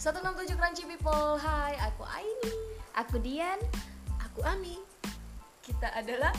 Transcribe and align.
167 0.00 0.56
Crunchy 0.56 0.88
People 0.88 1.36
Hai, 1.36 1.76
aku 1.76 2.08
Aini 2.08 2.56
Aku 2.96 3.20
Dian. 3.20 3.60
Aku 4.16 4.40
Ami. 4.48 4.80
Kita 5.60 5.92
adalah 5.92 6.32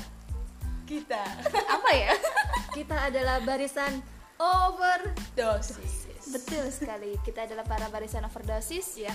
Kita 0.89 1.21
Apa 1.77 1.89
ya? 1.93 2.09
Kita 2.81 3.05
adalah 3.05 3.37
barisan 3.45 4.01
overdosis. 4.41 6.09
Betul 6.33 6.73
sekali. 6.73 7.13
Kita 7.21 7.45
adalah 7.45 7.61
para 7.61 7.85
barisan 7.93 8.25
overdosis. 8.25 8.97
Ya 8.97 9.13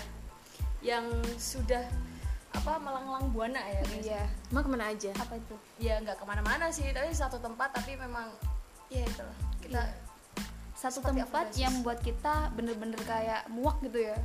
Yang 0.78 1.26
sudah 1.42 1.82
apa 2.54 2.78
melanglang 2.78 3.34
buana 3.34 3.58
ya 3.58 3.82
guys 3.82 4.06
Iya. 4.06 4.22
Emang 4.54 4.62
ke 4.62 4.70
mana 4.70 4.84
aja? 4.94 5.10
Apa 5.26 5.42
itu? 5.42 5.58
Ya 5.82 5.98
nggak 5.98 6.22
ke 6.22 6.24
mana-mana 6.24 6.70
sih, 6.70 6.86
tapi 6.94 7.10
satu 7.10 7.42
tempat 7.42 7.74
Tapi 7.74 7.98
memang 7.98 8.30
ya 8.94 9.02
itulah 9.02 9.38
Kita 9.58 10.05
Satu 10.76 11.00
Seperti 11.00 11.24
tempat 11.24 11.46
yang 11.56 11.72
membuat 11.80 11.98
kita 12.04 12.52
bener-bener 12.52 13.00
kayak 13.08 13.48
muak 13.48 13.80
gitu 13.80 13.96
ya. 13.96 14.16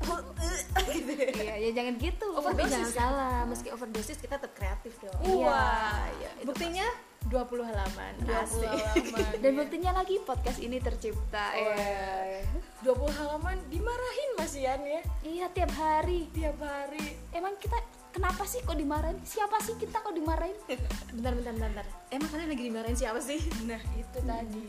gitu 0.99 1.11
ya. 1.15 1.29
iya, 1.31 1.53
ya 1.63 1.69
jangan 1.71 1.95
gitu. 1.95 2.27
Tapi 2.27 2.39
Overdosis. 2.43 2.71
jangan 2.75 2.91
salah, 2.91 3.37
meski 3.47 3.71
overdosis 3.71 4.19
kita 4.19 4.35
tetap 4.35 4.51
kreatif 4.51 4.99
dong. 4.99 5.15
Wah, 5.39 6.11
ya, 6.19 6.27
itu 6.35 6.51
Buktinya 6.51 6.87
20 7.31 7.63
halaman. 7.71 8.13
20 8.27 8.35
Asik. 8.35 8.67
halaman 8.67 9.31
Dan 9.39 9.51
ya. 9.55 9.57
buktinya 9.63 9.91
lagi 9.95 10.15
podcast 10.27 10.59
ini 10.59 10.77
tercipta. 10.83 11.55
Oh, 11.55 11.71
ya. 11.71 12.43
20 12.83 13.19
halaman 13.21 13.57
dimarahin 13.69 14.29
Mas 14.41 14.57
Ian 14.57 14.81
ya 14.81 15.01
Iya 15.21 15.45
tiap 15.53 15.69
hari. 15.77 16.25
Tiap 16.33 16.57
hari 16.57 17.13
Emang 17.29 17.53
kita 17.61 17.77
kenapa 18.09 18.41
sih 18.43 18.59
kok 18.65 18.73
dimarahin? 18.73 19.21
Siapa 19.21 19.61
sih 19.61 19.77
kita 19.77 20.01
kok 20.01 20.11
dimarahin? 20.11 20.57
Bentar, 20.67 21.31
bentar, 21.37 21.53
bentar, 21.53 21.69
bentar. 21.71 21.85
Emang 22.09 22.27
kalian 22.33 22.49
lagi 22.51 22.63
dimarahin 22.67 22.97
siapa 22.97 23.21
sih? 23.21 23.39
Nah 23.69 23.79
itu 23.95 24.17
tadi 24.25 24.65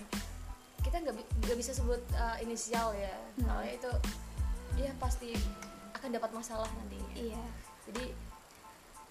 kita 0.83 0.97
nggak 0.99 1.15
bi- 1.15 1.31
nggak 1.41 1.57
bisa 1.57 1.73
sebut 1.73 2.03
uh, 2.13 2.37
inisial 2.39 2.93
ya 2.93 3.15
Hmm. 3.33 3.47
soalnya 3.47 3.73
itu 3.75 3.91
ya 4.77 4.91
pasti 4.99 5.33
akan 5.93 6.11
dapat 6.11 6.31
masalah 6.33 6.69
nantinya 6.69 7.13
iya. 7.15 7.43
jadi 7.85 8.05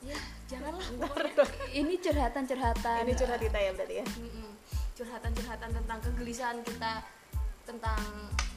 ya 0.02 0.18
janganlah 0.46 0.82
Ini 1.72 1.94
curhatan-curhatan. 1.96 3.06
Ini 3.06 3.14
curhat 3.14 3.38
kita 3.40 3.56
ya 3.56 3.72
berarti 3.72 3.96
ya. 3.98 4.06
Mm-mm. 4.12 4.50
curhatan-curhatan 4.92 5.70
tentang 5.72 6.00
kegelisahan 6.02 6.58
kita 6.62 7.02
tentang 7.64 8.02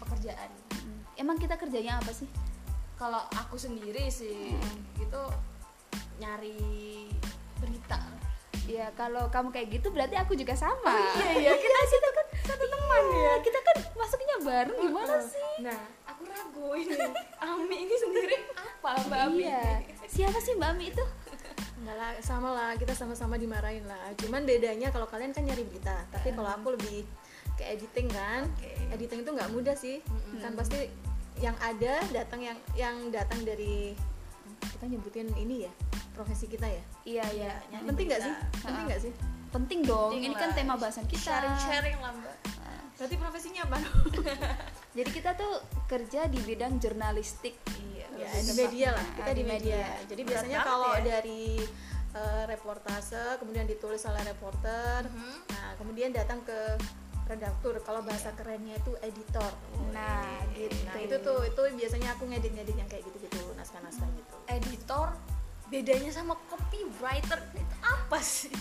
pekerjaan 0.01 0.51
Mm. 0.75 1.01
Emang 1.17 1.37
kita 1.37 1.55
kerjanya 1.55 1.97
apa 1.97 2.11
sih? 2.11 2.27
kalau 2.95 3.19
aku 3.35 3.59
sendiri 3.59 4.07
sih 4.07 4.55
itu 4.97 5.23
nyari 6.17 7.11
berita 7.57 7.99
Ya 8.65 8.89
kalau 8.93 9.29
kamu 9.29 9.49
kayak 9.51 9.69
gitu 9.71 9.89
berarti 9.89 10.17
aku 10.17 10.33
juga 10.33 10.53
sama. 10.53 10.97
iya 11.15 11.31
iya 11.37 11.53
kita 11.65 11.79
kita 11.85 12.09
kan 12.11 12.27
satu 12.45 12.65
teman 12.65 13.05
ya 13.15 13.33
Kita 13.41 13.59
kan 13.61 13.77
masuknya 13.95 14.37
bareng 14.41 14.79
gimana 14.79 15.17
sih? 15.21 15.53
nah 15.61 15.81
aku 16.05 16.23
ragu 16.25 16.69
ini 16.75 16.97
Ami 17.39 17.77
ini 17.85 17.95
sendiri 17.95 18.37
apa 18.53 18.91
mbak 19.05 19.21
Ami 19.23 19.45
Iya. 19.45 19.65
Siapa 20.05 20.39
sih 20.39 20.55
Mbak 20.55 20.69
Ami 20.71 20.85
itu? 20.89 21.05
Enggak 21.75 21.97
lah, 21.97 22.11
sama 22.19 22.49
lah, 22.49 22.73
kita 22.75 22.95
sama-sama 22.95 23.35
dimarahin 23.35 23.85
lah. 23.85 24.09
Cuman 24.17 24.45
bedanya 24.45 24.89
kalau 24.89 25.05
kalian 25.05 25.31
kan 25.31 25.45
nyari 25.45 25.61
berita, 25.63 25.93
tapi 26.09 26.33
kalau 26.33 26.49
aku 26.49 26.73
lebih 26.73 27.05
ke 27.55 27.65
editing 27.67 28.09
kan. 28.09 28.49
Oke. 28.49 28.73
Editing 28.91 29.21
itu 29.21 29.31
nggak 29.31 29.51
mudah 29.51 29.75
sih. 29.75 30.01
Kan 30.39 30.55
pasti 30.55 30.89
yang 31.37 31.53
ada 31.59 32.01
datang 32.09 32.41
yang 32.41 32.57
yang 32.73 32.97
datang 33.11 33.43
dari 33.43 33.93
kita 34.71 34.87
nyebutin 34.87 35.29
ini 35.35 35.67
ya, 35.67 35.73
profesi 36.15 36.47
kita 36.47 36.65
ya. 36.65 36.81
Iya 37.05 37.25
iya. 37.37 37.53
nyari 37.69 37.85
Penting 37.93 38.07
nggak 38.09 38.23
sih? 38.25 38.35
Penting 38.65 38.85
nggak 38.89 39.01
sih? 39.01 39.13
Penting 39.53 39.81
dong. 39.87 40.11
Penting 40.17 40.33
ini 40.33 40.35
kan 40.35 40.51
lah. 40.51 40.57
tema 40.57 40.75
bahasan 40.75 41.05
kita. 41.07 41.31
sharing-sharing 41.31 41.99
lah 42.01 42.13
mbak 42.17 42.37
Berarti 42.95 43.17
profesinya 43.19 43.63
apa? 43.67 43.79
Jadi 44.97 45.11
kita 45.11 45.35
tuh 45.35 45.53
kerja 45.91 46.31
di 46.31 46.39
bidang 46.39 46.79
jurnalistik. 46.79 47.59
iya 47.75 48.07
ya, 48.15 48.31
di 48.31 48.55
media 48.55 48.89
lah. 48.95 49.07
Kita 49.19 49.31
di 49.35 49.43
di 49.43 49.45
media. 49.45 49.83
media. 49.83 50.07
Jadi 50.07 50.23
Berat 50.23 50.31
biasanya 50.31 50.59
kalau 50.63 50.93
ya. 50.95 51.03
dari 51.03 51.59
eh, 52.15 52.45
reportase 52.47 53.43
kemudian 53.43 53.67
ditulis 53.67 54.03
oleh 54.07 54.23
reporter. 54.23 55.11
Mhm. 55.11 55.37
Nah, 55.51 55.71
kemudian 55.75 56.15
datang 56.15 56.47
ke 56.47 56.79
redaktur. 57.27 57.75
Kalau 57.83 58.07
bahasa 58.07 58.31
kerennya 58.39 58.79
itu 58.79 58.95
editor. 59.03 59.51
Nah, 59.91 60.23
gitu. 60.55 60.79
Nah 60.87 60.99
itu 61.03 61.17
tuh 61.19 61.43
itu 61.43 61.63
biasanya 61.75 62.15
aku 62.15 62.31
ngedit-ngedit 62.31 62.79
yang 62.79 62.87
kayak 62.87 63.03
gitu-gitu 63.11 63.43
naskah-naskah 63.59 64.07
gitu. 64.15 64.35
editor 64.47 65.19
bedanya 65.73 66.11
sama 66.13 66.37
copywriter 66.51 67.41
itu 67.57 67.77
apa 67.81 68.19
sih 68.21 68.53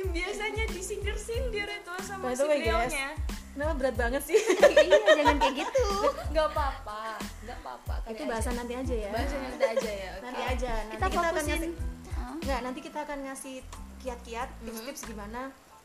yang 0.00 0.10
biasanya 0.10 0.64
disindir-sindir 0.72 1.68
itu 1.68 1.92
sama 2.02 2.32
By 2.32 2.36
si 2.36 2.44
beliaunya 2.44 3.10
Kenapa 3.58 3.74
berat 3.74 3.96
banget 3.98 4.22
sih? 4.22 4.38
iya, 4.86 5.02
jangan 5.18 5.34
kayak 5.42 5.66
gitu. 5.66 5.88
nggak 6.30 6.46
apa-apa 6.54 7.18
nggak 7.42 7.58
apa-apa 7.58 7.94
itu 8.06 8.22
aja. 8.22 8.30
bahasan 8.30 8.54
nanti 8.54 8.74
aja 8.78 8.94
ya. 8.94 9.10
bahasanya 9.10 9.48
kita 9.50 9.66
aja 9.74 9.90
ya 9.90 10.08
oke. 10.14 10.22
Nanti 10.22 10.42
aja. 10.46 10.70
Nanti 10.70 10.94
Kita 10.94 11.06
kita, 11.10 11.18
akan 11.18 11.26
fokusin. 11.26 11.48
ngasih 11.50 11.70
Hah? 12.14 12.30
Enggak, 12.38 12.60
nanti 12.62 12.80
kita 12.86 12.98
akan 13.02 13.18
ngasih 13.26 13.54
kiat-kiat, 13.98 14.48
tips-tips 14.62 15.02
gimana 15.10 15.40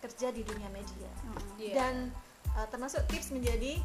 kerja 0.05 0.27
di 0.29 0.41
dunia 0.45 0.69
media. 0.69 1.09
Iya. 1.57 1.73
Dan 1.73 1.95
uh, 2.53 2.67
termasuk 2.69 3.01
tips 3.09 3.33
menjadi 3.33 3.81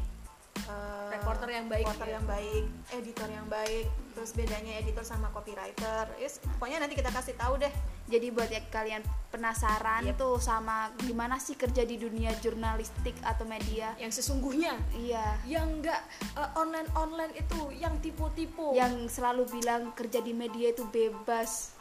uh, 0.65 1.07
Reporter 1.09 1.49
yang 1.49 1.65
baik, 1.65 1.83
reporter 1.83 2.07
ya. 2.07 2.13
yang 2.15 2.25
baik, 2.25 2.63
editor 2.91 3.27
yang 3.27 3.47
baik, 3.47 3.85
terus 4.11 4.31
bedanya 4.31 4.73
editor 4.75 5.01
sama 5.01 5.27
copywriter. 5.29 6.05
Yes, 6.15 6.37
pokoknya 6.39 6.79
nanti 6.79 6.93
kita 6.93 7.09
kasih 7.09 7.33
tahu 7.33 7.57
deh. 7.57 7.73
Jadi 8.05 8.27
buat 8.29 8.47
ya 8.47 8.61
kalian 8.65 9.01
penasaran 9.29 10.01
Yep. 10.03 10.17
tuh 10.17 10.35
sama 10.37 10.89
gimana 10.97 11.37
sih 11.37 11.53
kerja 11.53 11.83
di 11.83 11.95
dunia 11.95 12.33
jurnalistik 12.35 13.13
atau 13.21 13.45
media? 13.45 13.93
yang 13.95 14.09
sesungguhnya 14.09 14.73
Iya. 14.95 15.37
yang 15.45 15.77
nggak 15.77 16.01
uh, 16.33 16.49
online 16.55 16.89
online 16.93 17.33
itu 17.33 17.69
yang 17.71 17.93
tipu-tipu 17.99 18.73
Yang 18.73 19.13
selalu 19.13 19.45
bilang 19.51 19.93
kerja 19.93 20.19
di 20.19 20.33
media 20.33 20.71
itu 20.71 20.85
bebas. 20.85 21.77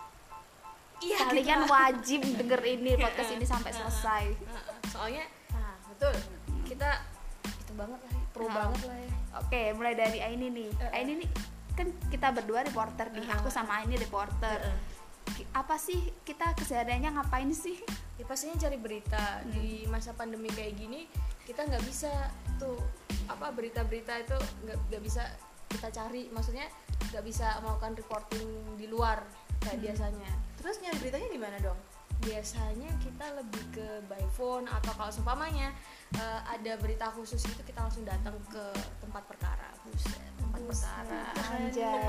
iya 0.99 1.25
Kalian 1.25 1.62
gitu. 1.62 1.71
wajib 1.71 2.21
denger 2.37 2.60
ini 2.66 2.91
podcast 3.05 3.31
ini 3.31 3.45
sampai 3.45 3.71
selesai. 3.72 4.25
Heeh. 4.28 4.77
soalnya 4.87 5.25
Nah, 5.49 5.75
betul. 5.89 6.12
kita 6.65 6.91
banget 7.78 8.00
lah 8.03 8.12
pro 8.34 8.47
Nah. 8.50 8.55
banget 8.66 8.83
lah 8.91 8.99
ya 8.99 9.12
Oke, 9.39 9.62
mulai 9.77 9.94
dari 9.94 10.19
Aini 10.19 10.50
nih. 10.50 10.69
Heeh. 10.72 10.97
Aini 10.99 11.12
nih 11.22 11.28
kan 11.78 11.87
kita 12.11 12.34
berdua 12.34 12.66
reporter 12.66 13.06
nih. 13.15 13.22
Aku 13.39 13.53
sama 13.55 13.78
Aini 13.78 13.94
reporter. 13.94 14.59
Apa 15.55 15.78
sih 15.78 16.11
kita 16.27 16.59
kesehariannya 16.59 17.15
ngapain 17.15 17.53
sih? 17.55 17.78
ya 18.19 18.27
pastinya 18.27 18.59
cari 18.59 18.75
berita 18.83 19.47
di 19.47 19.87
masa 19.87 20.11
pandemi 20.11 20.50
kayak 20.50 20.75
gini 20.75 21.06
kita 21.47 21.62
nggak 21.71 21.87
bisa 21.87 22.11
tuh 22.59 22.75
apa 23.31 23.55
berita-berita 23.55 24.27
itu 24.27 24.34
nggak 24.66 24.78
nggak 24.91 25.03
bisa 25.06 25.22
kita 25.71 25.89
cari 25.95 26.27
maksudnya 26.34 26.66
nggak 27.15 27.22
bisa 27.22 27.62
melakukan 27.62 27.95
reporting 27.95 28.49
di 28.75 28.91
luar 28.91 29.22
kayak 29.62 29.78
biasanya 29.78 30.34
Terus 30.59 30.83
nyari 30.83 30.99
beritanya 30.99 31.28
di 31.31 31.39
mana 31.39 31.56
dong? 31.62 31.78
Biasanya 32.19 32.91
kita 32.99 33.27
lebih 33.39 33.62
ke 33.71 33.87
by 34.11 34.23
phone 34.34 34.67
atau 34.67 34.91
kalau 34.95 35.11
seumpamanya 35.11 35.71
eh, 36.19 36.41
ada 36.45 36.75
berita 36.77 37.06
khusus 37.15 37.39
itu 37.45 37.62
kita 37.62 37.84
langsung 37.84 38.03
datang 38.03 38.34
ke 38.51 38.65
tempat 38.99 39.23
perkara 39.25 39.71
Buset, 39.87 40.21
tempat 40.37 40.61
perkara 40.67 41.21
Anjay. 41.55 42.03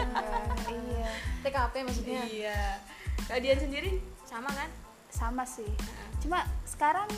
iya. 0.92 1.12
TKP 1.46 1.74
maksudnya. 1.86 2.22
iya 2.26 2.60
kalian 3.30 3.60
sendiri 3.60 3.92
sama 4.26 4.50
kan 4.52 4.70
Sama 5.10 5.42
sih. 5.42 5.66
Cuma 6.22 6.46
sekarang 6.70 7.10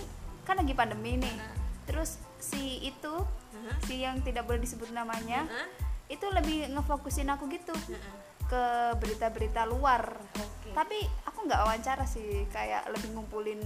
kan 0.47 0.55
lagi 0.55 0.71
pandemi 0.71 1.19
nih. 1.19 1.35
Nah. 1.35 1.55
Terus 1.83 2.23
si 2.39 2.79
itu, 2.79 3.15
Heeh. 3.51 3.75
si 3.83 3.95
yang 3.99 4.23
tidak 4.23 4.47
boleh 4.47 4.63
disebut 4.63 4.95
namanya, 4.95 5.43
Heeh. 5.43 5.67
itu 6.15 6.23
lebih 6.31 6.71
ngefokusin 6.71 7.27
aku 7.27 7.51
gitu 7.51 7.75
Heeh. 7.75 8.15
Ke 8.51 8.63
berita-berita 8.99 9.63
luar. 9.63 10.03
Oke. 10.35 10.75
Tapi 10.75 10.99
aku 11.23 11.47
nggak 11.47 11.61
wawancara 11.63 12.03
sih, 12.03 12.43
kayak 12.51 12.91
lebih 12.91 13.15
ngumpulin 13.15 13.63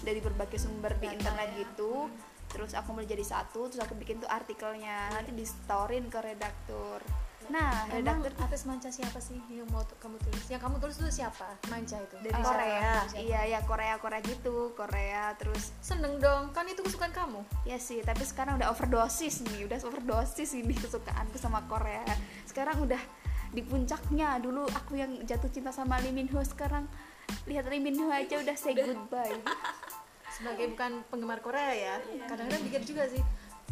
dari 0.00 0.22
berbagai 0.22 0.62
sumber 0.62 0.94
di 0.96 1.10
internet 1.10 1.50
ya. 1.50 1.66
gitu. 1.66 2.06
Terus 2.46 2.70
aku 2.72 2.94
mulai 2.94 3.10
jadi 3.10 3.26
satu, 3.26 3.66
terus 3.66 3.82
aku 3.82 3.98
bikin 3.98 4.22
tuh 4.22 4.30
artikelnya, 4.30 5.10
nanti 5.10 5.34
di 5.34 5.42
storyin 5.42 6.06
ke 6.06 6.22
redaktur. 6.22 7.02
Nah, 7.44 7.84
Emang 7.92 8.24
redaktur 8.24 8.32
artis 8.40 8.64
manca 8.64 8.88
siapa 8.88 9.20
sih 9.20 9.36
yang 9.52 9.68
mau 9.68 9.84
kamu 10.00 10.16
tulis? 10.16 10.48
Yang 10.48 10.64
kamu 10.64 10.76
tulis 10.80 10.96
itu 10.96 11.10
siapa? 11.12 11.44
Manca 11.68 12.00
itu. 12.00 12.16
Dari 12.24 12.32
Eh, 12.32 12.40
Korea. 12.40 12.92
Iya, 13.12 13.40
ya 13.44 13.60
Korea 13.60 14.00
Korea 14.00 14.20
gitu, 14.22 14.72
Korea 14.72 15.36
terus 15.36 15.76
Seneng 15.84 16.16
dong, 16.16 16.56
kan 16.56 16.64
itu 16.64 16.80
kesukaan 16.80 17.12
kamu. 17.12 17.44
ya 17.68 17.76
sih, 17.76 18.00
tapi 18.00 18.24
sekarang 18.24 18.56
udah 18.56 18.72
overdosis 18.72 19.44
nih, 19.44 19.68
udah 19.68 19.76
overdosis 19.76 20.56
ini 20.56 20.72
kesukaanku 20.72 21.36
sama 21.36 21.60
Korea. 21.68 22.00
Sekarang 22.48 22.80
udah 22.80 23.02
di 23.54 23.62
puncaknya. 23.62 24.42
Dulu 24.42 24.66
aku 24.68 24.98
yang 24.98 25.22
jatuh 25.22 25.48
cinta 25.48 25.70
sama 25.70 26.02
Lee 26.02 26.10
Min 26.10 26.26
Ho, 26.34 26.42
sekarang 26.42 26.90
lihat 27.46 27.70
Lee 27.70 27.80
Min 27.80 27.96
Ho 28.02 28.10
aja 28.10 28.42
udah 28.42 28.56
say 28.58 28.74
goodbye. 28.74 29.38
Sebagai 30.34 30.74
bukan 30.74 31.06
penggemar 31.08 31.38
Korea 31.38 31.72
ya, 31.72 31.94
kadang-kadang 32.26 32.66
pikir 32.66 32.82
juga 32.82 33.06
sih. 33.06 33.22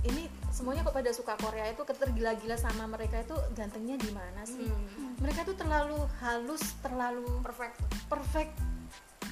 Ini 0.03 0.27
semuanya 0.51 0.83
kok 0.87 0.95
pada 0.95 1.11
suka 1.15 1.35
Korea 1.39 1.71
itu 1.71 1.83
ketergila-gila 1.83 2.59
sama 2.59 2.91
mereka 2.91 3.23
itu 3.23 3.35
gantengnya 3.55 3.99
di 3.99 4.11
mana 4.11 4.43
sih? 4.47 4.67
Hmm. 4.67 5.15
Mereka 5.23 5.47
tuh 5.47 5.55
terlalu 5.55 5.99
halus, 6.23 6.63
terlalu 6.83 7.27
perfect 7.43 7.79
perfect, 8.11 8.55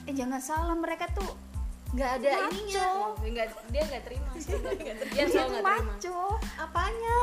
Eh 0.08 0.14
jangan 0.16 0.40
salah, 0.40 0.76
mereka 0.78 1.10
tuh 1.12 1.28
nggak 1.90 2.10
ada 2.16 2.30
Maco. 2.30 2.48
ininya. 2.52 2.86
Oh, 2.96 3.12
nggak 3.18 3.46
dia 3.68 3.82
nggak 3.84 4.02
terima 4.04 4.30
sih 4.38 4.54
nggak 4.54 4.76
terima. 4.96 5.12
dia 5.12 5.24
nggak 5.24 5.48
terima 5.50 5.74
maco. 5.82 6.18
Apanya? 6.56 7.18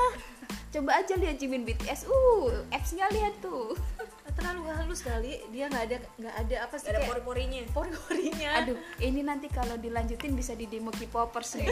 coba 0.67 0.91
aja 0.93 1.15
lihat 1.15 1.35
Jimin 1.37 1.63
BTS 1.63 2.05
uh 2.05 2.51
apps-nya 2.69 3.07
lihat 3.09 3.39
tuh 3.39 3.71
terlalu 4.37 4.67
halus 4.69 4.99
kali 4.99 5.39
dia 5.47 5.65
nggak 5.65 5.83
ada 5.85 5.97
nggak 6.13 6.35
ada 6.37 6.55
apa 6.61 6.75
sih 6.75 6.91
ada 6.91 6.99
kayak 6.99 7.09
pori-porinya 7.09 7.59
pori-porinya 7.71 8.49
aduh 8.61 8.75
ini 8.99 9.23
nanti 9.23 9.47
kalau 9.47 9.73
dilanjutin 9.75 10.35
bisa 10.35 10.53
di 10.53 10.67
demo 10.67 10.91
K-popers 10.91 11.55
nih 11.55 11.71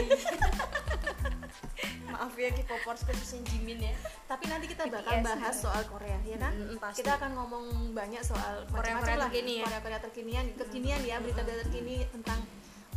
maaf 2.08 2.32
ya 2.34 2.48
K-popers 2.50 3.04
khususnya 3.04 3.44
Jimin 3.46 3.80
ya 3.84 3.94
tapi 4.24 4.48
nanti 4.48 4.66
kita 4.66 4.88
bakal 4.88 5.20
bahas 5.20 5.54
soal 5.54 5.82
Korea 5.84 6.16
ya 6.24 6.38
kan 6.38 6.52
Mm, 6.56 6.78
pasti. 6.78 6.96
kita 6.98 7.12
akan 7.14 7.30
ngomong 7.34 7.64
banyak 7.92 8.22
soal 8.22 8.64
Korea-Korea 8.66 8.96
macam-macam 8.96 9.16
lah 9.18 9.28
terkini 9.28 9.52
ya. 9.52 9.64
Korea-Korea 9.66 10.00
terkinian 10.00 10.44
kekinian 10.56 11.00
ya 11.02 11.16
berita-berita 11.20 11.62
terkini 11.62 11.94
tentang 12.10 12.38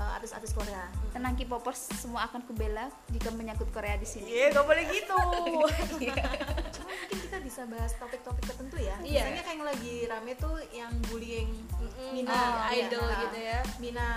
artis-artis 0.04 0.56
Korea. 0.56 0.88
Tenang 1.12 1.36
K-popers 1.36 1.92
semua 2.00 2.24
akan 2.32 2.44
kubela 2.48 2.88
jika 3.12 3.30
menyangkut 3.36 3.68
Korea 3.76 4.00
di 4.00 4.08
sini. 4.08 4.32
Iya 4.32 4.56
gak 4.56 4.66
boleh 4.66 4.84
gitu. 4.88 5.16
Cuma 6.76 6.92
mungkin 6.92 7.18
kita 7.20 7.38
bisa 7.44 7.62
bahas 7.68 7.92
topik-topik 8.00 8.44
tertentu 8.48 8.80
ya. 8.80 8.96
Iya. 9.04 9.28
misalnya 9.28 9.44
kayak 9.44 9.56
yang 9.60 9.66
lagi 9.68 9.96
rame 10.08 10.32
tuh 10.40 10.56
yang 10.72 10.92
bullying 11.12 11.52
Mina 12.16 12.32
ah, 12.32 12.72
ya, 12.72 12.88
idol 12.88 13.06
nah, 13.06 13.20
gitu 13.28 13.38
ya. 13.44 13.60
Mina. 13.84 14.10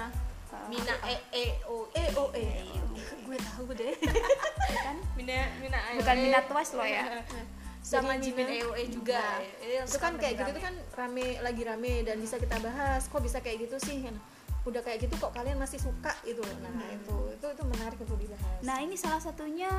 Mina 0.69 0.95
E 1.09 1.17
E 1.33 1.45
O 1.65 1.89
eh 1.97 2.09
oh 2.15 2.29
eh 2.37 2.69
gue 3.03 3.39
tahu 3.41 3.73
deh. 3.73 3.97
Kan 4.87 4.97
Mina 5.19 5.49
Mina 5.59 5.79
E 5.91 5.99
bukan 5.99 6.17
minat 6.21 6.45
twice 6.47 6.73
loh 6.79 6.87
ya. 6.87 7.25
Sama 7.83 8.15
Jimin 8.15 8.47
Mina- 8.47 8.63
EOE 8.63 8.85
juga. 8.95 9.43
Itu 9.59 9.99
kan 9.99 10.15
kayak 10.15 10.39
gitu 10.39 10.51
tuh 10.55 10.63
kan 10.63 10.75
rame 10.95 11.43
lagi 11.43 11.63
rame 11.67 12.07
dan 12.07 12.23
bisa 12.23 12.39
kita 12.39 12.63
bahas. 12.63 13.11
Kok 13.11 13.27
bisa 13.27 13.43
kayak 13.43 13.67
gitu 13.67 13.77
sih 13.83 14.07
udah 14.63 14.81
kayak 14.81 15.05
gitu 15.07 15.15
kok 15.19 15.35
kalian 15.35 15.59
masih 15.59 15.83
suka 15.83 16.15
gitu. 16.23 16.43
Nah 16.63 16.87
itu 16.95 17.17
itu 17.35 17.47
itu 17.51 17.63
menarik 17.67 17.99
untuk 17.99 18.19
dibahas. 18.19 18.63
Nah 18.63 18.77
ini 18.79 18.95
salah 18.95 19.19
satunya 19.19 19.71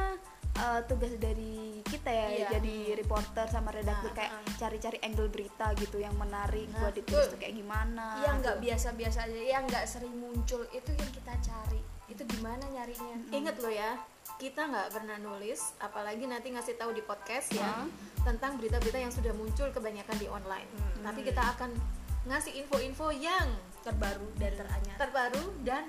eh, 0.53 0.81
tugas 0.85 1.15
dari 1.17 1.79
kita 1.87 2.11
ya 2.11 2.27
Iya. 2.29 2.47
jadi 2.59 2.99
reporter 2.99 3.45
sama 3.49 3.71
redaktur 3.73 4.11
Nah, 4.11 4.17
kayak 4.19 4.31
uh. 4.35 4.55
cari-cari 4.59 4.97
angle 5.01 5.31
berita 5.31 5.71
gitu 5.79 5.97
yang 6.03 6.13
menarik 6.19 6.67
Nah, 6.75 6.79
buat 6.85 6.93
ditulis 6.93 7.31
tuh 7.31 7.39
kayak 7.39 7.55
gimana 7.57 8.21
yang 8.21 8.37
nggak 8.43 8.59
biasa-biasa 8.59 9.25
aja 9.25 9.39
yang 9.39 9.63
nggak 9.65 9.85
sering 9.87 10.13
muncul. 10.13 10.61
Itu 10.69 10.91
yang 10.93 11.11
kita 11.15 11.33
cari. 11.39 11.81
Itu 12.11 12.21
gimana 12.27 12.61
nyarinya? 12.69 13.15
Inget 13.31 13.57
loh 13.63 13.71
ya 13.71 13.97
kita 14.39 14.67
nggak 14.67 14.91
pernah 14.91 15.17
nulis 15.19 15.71
apalagi 15.79 16.27
nanti 16.27 16.51
ngasih 16.51 16.75
tahu 16.75 16.91
di 16.95 17.03
podcast 17.05 17.53
ya 17.53 17.63
Hah? 17.63 17.87
tentang 18.23 18.55
berita-berita 18.59 18.99
yang 18.99 19.13
sudah 19.13 19.31
muncul 19.35 19.67
kebanyakan 19.71 20.15
di 20.19 20.27
online. 20.27 20.67
Hmm. 20.73 21.03
tapi 21.05 21.21
kita 21.27 21.43
akan 21.55 21.71
ngasih 22.23 22.53
info-info 22.63 23.11
yang 23.11 23.47
terbaru 23.83 24.27
dan 24.39 24.51
teranyar. 24.55 24.95
terbaru 24.95 25.45
dan 25.67 25.83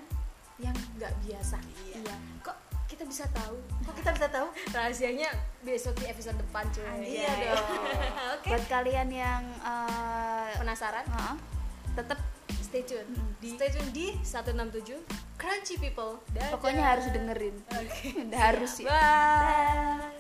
yang 0.59 0.75
nggak 0.99 1.13
biasa. 1.27 1.59
Iya. 1.91 2.15
Kok 2.43 2.57
kita 2.91 3.03
bisa 3.07 3.25
tahu? 3.31 3.59
Kok 3.87 3.95
kita 3.99 4.11
bisa 4.15 4.29
tahu? 4.31 4.49
Rahasianya 4.75 5.31
besok 5.63 5.99
di 5.99 6.07
episode 6.07 6.39
depan 6.39 6.67
cuy. 6.71 6.87
Iya 7.19 7.31
dong. 7.55 7.67
Oke. 8.39 8.49
Buat 8.55 8.65
kalian 8.71 9.09
yang 9.11 9.43
eh, 9.63 10.53
penasaran 10.59 11.07
uh, 11.11 11.35
tetap 11.95 12.19
stay 12.63 12.83
tune. 12.87 13.07
Di 13.39 13.55
stay 13.55 13.71
tune 13.71 13.91
di 13.95 14.07
167 14.23 15.39
Crunchy 15.39 15.79
People 15.79 16.23
Dadah. 16.35 16.55
pokoknya 16.55 16.83
harus 16.83 17.07
dengerin. 17.11 17.55
Udah 18.31 18.41
harus 18.51 18.73
ya. 18.83 18.91
Bye. 18.91 19.43
Bengi-bengi 19.95 20.14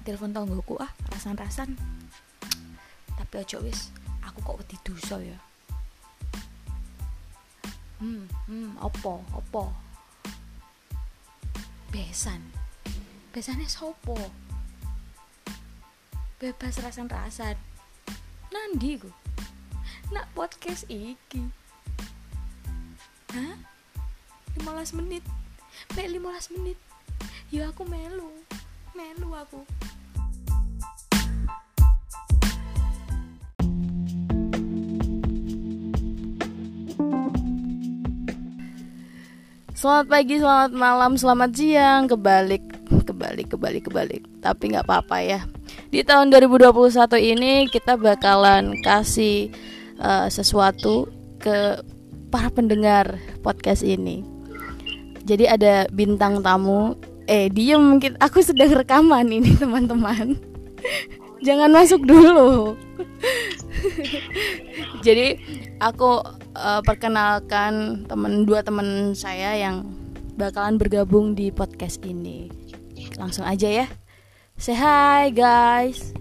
tak 0.00 0.16
telepon 0.16 0.32
tonggoku 0.32 0.80
ah 0.80 0.88
rasan-rasan 1.12 1.76
tapi 3.20 3.44
ojo 3.44 3.60
wis 3.68 3.92
aku 4.24 4.40
kok 4.40 4.56
wedi 4.56 4.76
dosa 4.80 5.20
ya? 5.20 5.36
Hmm 8.00 8.24
hmm 8.48 8.80
opo 8.80 9.20
opo? 9.36 9.68
Besan. 11.92 12.40
Besane 13.28 13.68
sopo? 13.68 14.16
Bebas 16.40 16.80
rasan-rasan. 16.80 17.60
Nandi 18.48 19.04
ku 19.04 19.12
nak 20.16 20.32
podcast 20.32 20.88
iki? 20.88 21.44
Hah? 23.36 23.52
15 24.64 24.96
menit? 24.96 25.28
Mek 25.92 26.08
15 26.08 26.56
menit? 26.56 26.80
Ya 27.52 27.68
aku 27.68 27.84
melu 27.84 28.32
Melu 28.90 29.30
aku. 29.38 29.62
Selamat 39.78 40.06
pagi, 40.10 40.36
selamat 40.42 40.72
malam, 40.74 41.14
selamat 41.14 41.50
siang. 41.54 42.10
Kebalik, 42.10 42.60
kebalik, 43.06 43.54
kebalik, 43.54 43.82
kebalik. 43.86 44.22
Tapi 44.42 44.74
nggak 44.74 44.84
apa-apa 44.84 45.16
ya. 45.22 45.40
Di 45.94 46.02
tahun 46.02 46.34
2021 46.34 46.74
ini 47.16 47.70
kita 47.70 47.94
bakalan 47.94 48.74
kasih 48.82 49.54
eh, 50.02 50.26
sesuatu 50.28 51.06
ke 51.38 51.78
para 52.34 52.50
pendengar 52.50 53.22
podcast 53.46 53.86
ini. 53.86 54.26
Jadi 55.22 55.46
ada 55.46 55.86
bintang 55.94 56.42
tamu 56.42 56.98
eh 57.30 57.46
diem. 57.46 57.78
Mungkin 57.78 58.18
aku 58.18 58.42
sedang 58.42 58.74
rekaman 58.74 59.30
ini 59.30 59.54
teman-teman. 59.62 60.34
Jangan 61.40 61.70
masuk 61.70 62.02
dulu. 62.02 62.74
Jadi 65.06 65.38
aku 65.78 66.20
eh, 66.58 66.82
perkenalkan 66.82 68.04
teman 68.10 68.44
dua 68.44 68.66
teman 68.66 69.14
saya 69.14 69.54
yang 69.54 69.86
bakalan 70.34 70.76
bergabung 70.76 71.38
di 71.38 71.54
podcast 71.54 72.02
ini. 72.02 72.50
Langsung 73.16 73.46
aja 73.46 73.86
ya. 73.86 73.86
Say 74.60 74.76
hi 74.76 75.32
guys. 75.32 76.12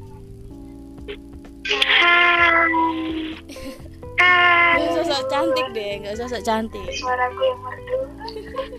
Gak 4.80 4.96
usah 4.96 5.04
sok 5.04 5.24
cantik 5.28 5.68
deh, 5.76 5.92
gak 6.04 6.14
usah 6.16 6.28
sok 6.32 6.44
cantik. 6.48 6.88
suaraku 6.96 7.42
yang 7.44 7.60
merdu 7.60 8.00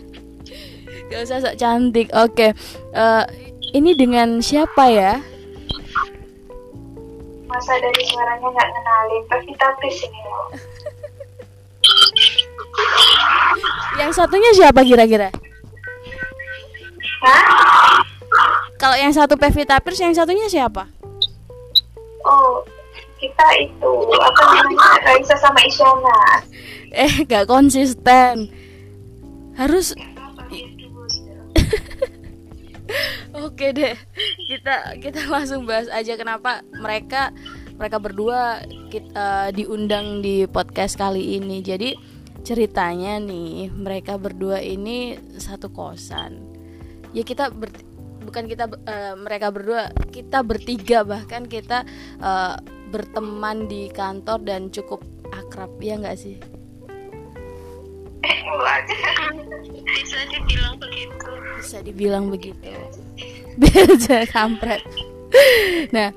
Gak 1.11 1.27
usah 1.27 1.43
sok 1.43 1.59
cantik. 1.59 2.07
Oke. 2.15 2.55
eh, 2.95 3.23
ini 3.75 3.91
dengan 3.93 4.39
siapa 4.39 4.87
ya? 4.87 5.19
masa 7.51 7.75
dari 7.83 7.99
suaranya 8.07 8.47
nggak 8.47 8.69
kenalin 8.71 9.23
Pevita 9.27 9.67
Pris 9.75 10.07
ini 10.07 10.21
loh 10.23 10.47
Yang 13.99 14.11
satunya 14.15 14.51
siapa 14.55 14.87
kira-kira? 14.87 15.27
Hah? 17.21 18.01
Kalau 18.79 18.95
yang 18.95 19.11
satu 19.11 19.35
Pevita 19.35 19.77
Pierce, 19.83 20.01
yang 20.01 20.15
satunya 20.15 20.47
siapa? 20.47 20.87
oh 22.21 22.61
kita 23.17 23.47
itu 23.61 23.93
apa 24.17 24.41
namanya 24.55 24.93
Raisa 25.05 25.35
sama 25.37 25.61
Isyana 25.65 26.41
Eh, 26.91 27.23
gak 27.23 27.47
konsisten. 27.47 28.51
Harus 29.55 29.95
Oke 33.41 33.73
deh. 33.73 33.97
Kita 34.45 35.01
kita 35.01 35.25
langsung 35.25 35.65
bahas 35.65 35.89
aja 35.89 36.13
kenapa 36.13 36.61
mereka 36.77 37.33
mereka 37.73 37.97
berdua 37.97 38.61
kita 38.93 39.49
diundang 39.57 40.21
di 40.21 40.45
podcast 40.45 40.93
kali 40.93 41.41
ini. 41.41 41.65
Jadi 41.65 41.97
ceritanya 42.45 43.17
nih, 43.17 43.73
mereka 43.73 44.17
berdua 44.21 44.61
ini 44.61 45.17
satu 45.37 45.73
kosan. 45.73 46.37
Ya 47.17 47.25
kita 47.25 47.49
ber- 47.49 47.85
bukan 48.21 48.45
kita 48.45 48.69
eh, 48.85 49.17
mereka 49.17 49.49
berdua, 49.49 49.89
kita 50.13 50.45
bertiga 50.45 51.01
bahkan 51.01 51.49
kita 51.49 51.81
eh, 52.21 52.55
berteman 52.93 53.65
di 53.65 53.89
kantor 53.89 54.45
dan 54.45 54.69
cukup 54.69 55.01
akrab 55.33 55.73
ya 55.81 55.97
nggak 55.97 56.17
sih? 56.19 56.37
Bisa 59.85 60.19
dibilang 60.29 60.75
begitu. 60.77 61.29
Bisa 61.57 61.77
dibilang 61.81 62.25
begitu. 62.29 62.69
Biasa 63.61 64.29
kampret. 64.29 64.81
Nah 65.95 66.09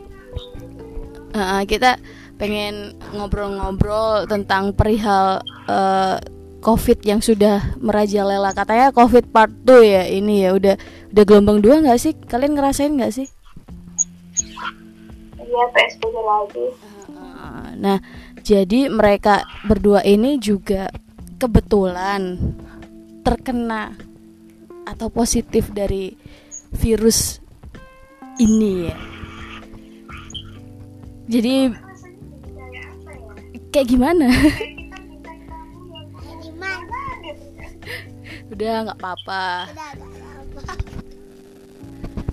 uh, 1.35 1.63
kita 1.67 1.99
pengen 2.35 2.99
ngobrol-ngobrol 3.15 4.27
tentang 4.27 4.75
perihal 4.75 5.39
uh, 5.71 6.19
covid 6.65 6.99
yang 7.05 7.21
sudah 7.21 7.77
merajalela. 7.79 8.57
Katanya 8.57 8.91
covid 8.91 9.29
part 9.31 9.53
2 9.69 9.85
ya 9.85 10.03
ini 10.09 10.49
ya 10.49 10.57
udah 10.57 10.75
udah 11.15 11.25
gelombang 11.29 11.61
dua 11.61 11.85
nggak 11.85 12.01
sih? 12.01 12.13
Kalian 12.17 12.57
ngerasain 12.57 12.95
nggak 12.97 13.15
sih? 13.15 13.29
Iya 15.39 15.65
PSBB 15.71 16.15
lagi. 16.19 16.67
Uh, 17.15 17.69
nah 17.79 17.99
jadi 18.43 18.91
mereka 18.91 19.47
berdua 19.69 20.03
ini 20.03 20.41
juga 20.43 20.91
kebetulan 21.39 22.39
terkena 23.25 23.97
atau 24.85 25.09
positif 25.09 25.73
dari 25.73 26.13
virus 26.77 27.41
ini 28.37 28.91
ya. 28.91 28.97
Jadi 31.25 31.73
kayak 33.73 33.89
gimana? 33.89 34.29
Udah 38.53 38.75
nggak 38.87 38.99
apa-apa. 39.01 39.73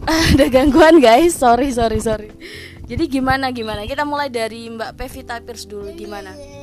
Ada 0.06 0.46
gangguan 0.52 1.00
guys. 1.00 1.40
Sorry 1.40 1.72
sorry 1.72 2.04
sorry. 2.04 2.30
Jadi 2.86 3.08
gimana 3.08 3.56
gimana? 3.56 3.88
Kita 3.88 4.04
mulai 4.04 4.28
dari 4.28 4.68
Mbak 4.68 5.00
Pevita 5.00 5.40
Pierce 5.40 5.64
dulu. 5.64 5.88
Gimana 5.96 6.61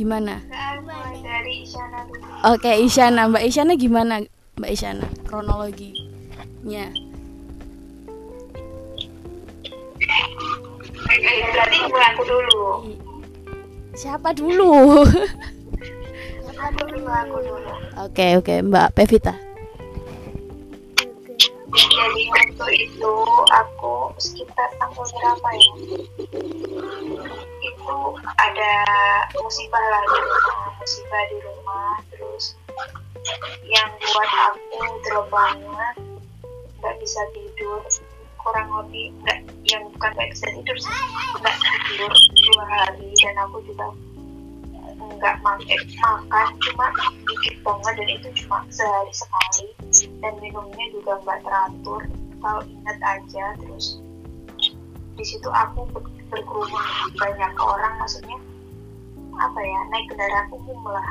gimana? 0.00 0.40
Dari 1.20 1.60
Isyana 1.60 2.08
dulu. 2.08 2.24
Oke 2.48 2.72
Isyana. 2.80 3.28
Mbak 3.28 3.44
Isyana 3.44 3.72
gimana 3.76 4.24
Mbak 4.56 4.70
Isyana? 4.72 5.04
Kronologinya. 5.28 6.88
Berarti 11.52 11.76
aku 11.84 12.22
dulu. 12.24 12.60
Siapa 13.92 14.32
dulu? 14.32 15.04
Aku 16.60 16.80
dulu 16.88 17.08
aku 17.08 17.36
dulu? 17.44 17.72
Oke 18.00 18.40
oke. 18.40 18.64
Mbak 18.64 18.96
Pevita. 18.96 19.36
Jadi 21.70 22.22
waktu 22.60 22.92
itu 22.92 23.14
aku 23.56 24.12
sekitar 24.20 24.68
tanggal 24.76 25.00
berapa 25.00 25.48
ya? 25.48 25.72
Itu 27.64 27.96
ada 28.36 28.72
musibah 29.40 29.80
rumah 29.80 30.76
musibah 30.76 31.22
di 31.32 31.38
rumah 31.40 31.92
terus 32.12 32.60
yang 33.64 33.88
buat 33.96 34.30
aku 34.44 34.84
drop 35.08 35.26
banget 35.32 35.94
nggak 36.84 36.96
bisa 37.00 37.20
tidur 37.32 37.80
kurang 38.36 38.68
lebih 38.76 39.08
nggak 39.24 39.40
yang 39.64 39.88
bukan 39.96 40.10
nggak 40.12 40.28
bisa 40.36 40.46
tidur 40.52 40.76
nggak 41.40 41.56
tidur 41.64 42.12
dua 42.12 42.64
hari 42.68 43.08
dan 43.24 43.40
aku 43.40 43.56
juga 43.64 43.88
nggak 45.16 45.36
makan 45.40 45.80
makan 45.96 46.46
cuma 46.60 46.86
dikit 47.24 47.56
banget 47.64 47.94
dan 47.96 48.08
itu 48.20 48.28
cuma 48.44 48.68
sehari 48.68 49.12
sekali 49.16 49.64
dan 50.20 50.36
minumnya 50.44 50.86
juga 50.92 51.16
nggak 51.24 51.40
teratur 51.40 52.04
kalau 52.40 52.64
ingat 52.64 52.98
aja 53.04 53.44
terus 53.60 54.00
di 55.20 55.24
situ 55.24 55.48
aku 55.52 55.84
ber- 55.92 56.08
berkerumun 56.32 56.84
banyak 57.20 57.52
orang 57.60 57.94
maksudnya 58.00 58.40
apa 59.40 59.60
ya 59.64 59.80
naik 59.88 60.06
kendaraan 60.12 60.48
umum 60.52 60.80
lah. 60.84 61.10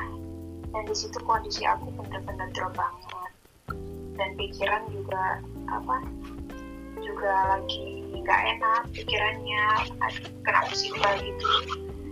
Dan 0.69 0.85
di 0.85 0.93
situ 0.93 1.17
kondisi 1.25 1.65
aku 1.65 1.89
bener-bener 1.97 2.45
drop 2.53 2.77
banget. 2.77 3.31
Dan 4.13 4.37
pikiran 4.37 4.85
juga 4.93 5.41
apa 5.65 6.05
juga 7.01 7.57
lagi 7.57 8.05
nggak 8.21 8.41
enak 8.57 8.81
pikirannya. 8.93 9.65
Kena 10.45 10.61
musibah 10.69 11.13
gitu? 11.17 11.49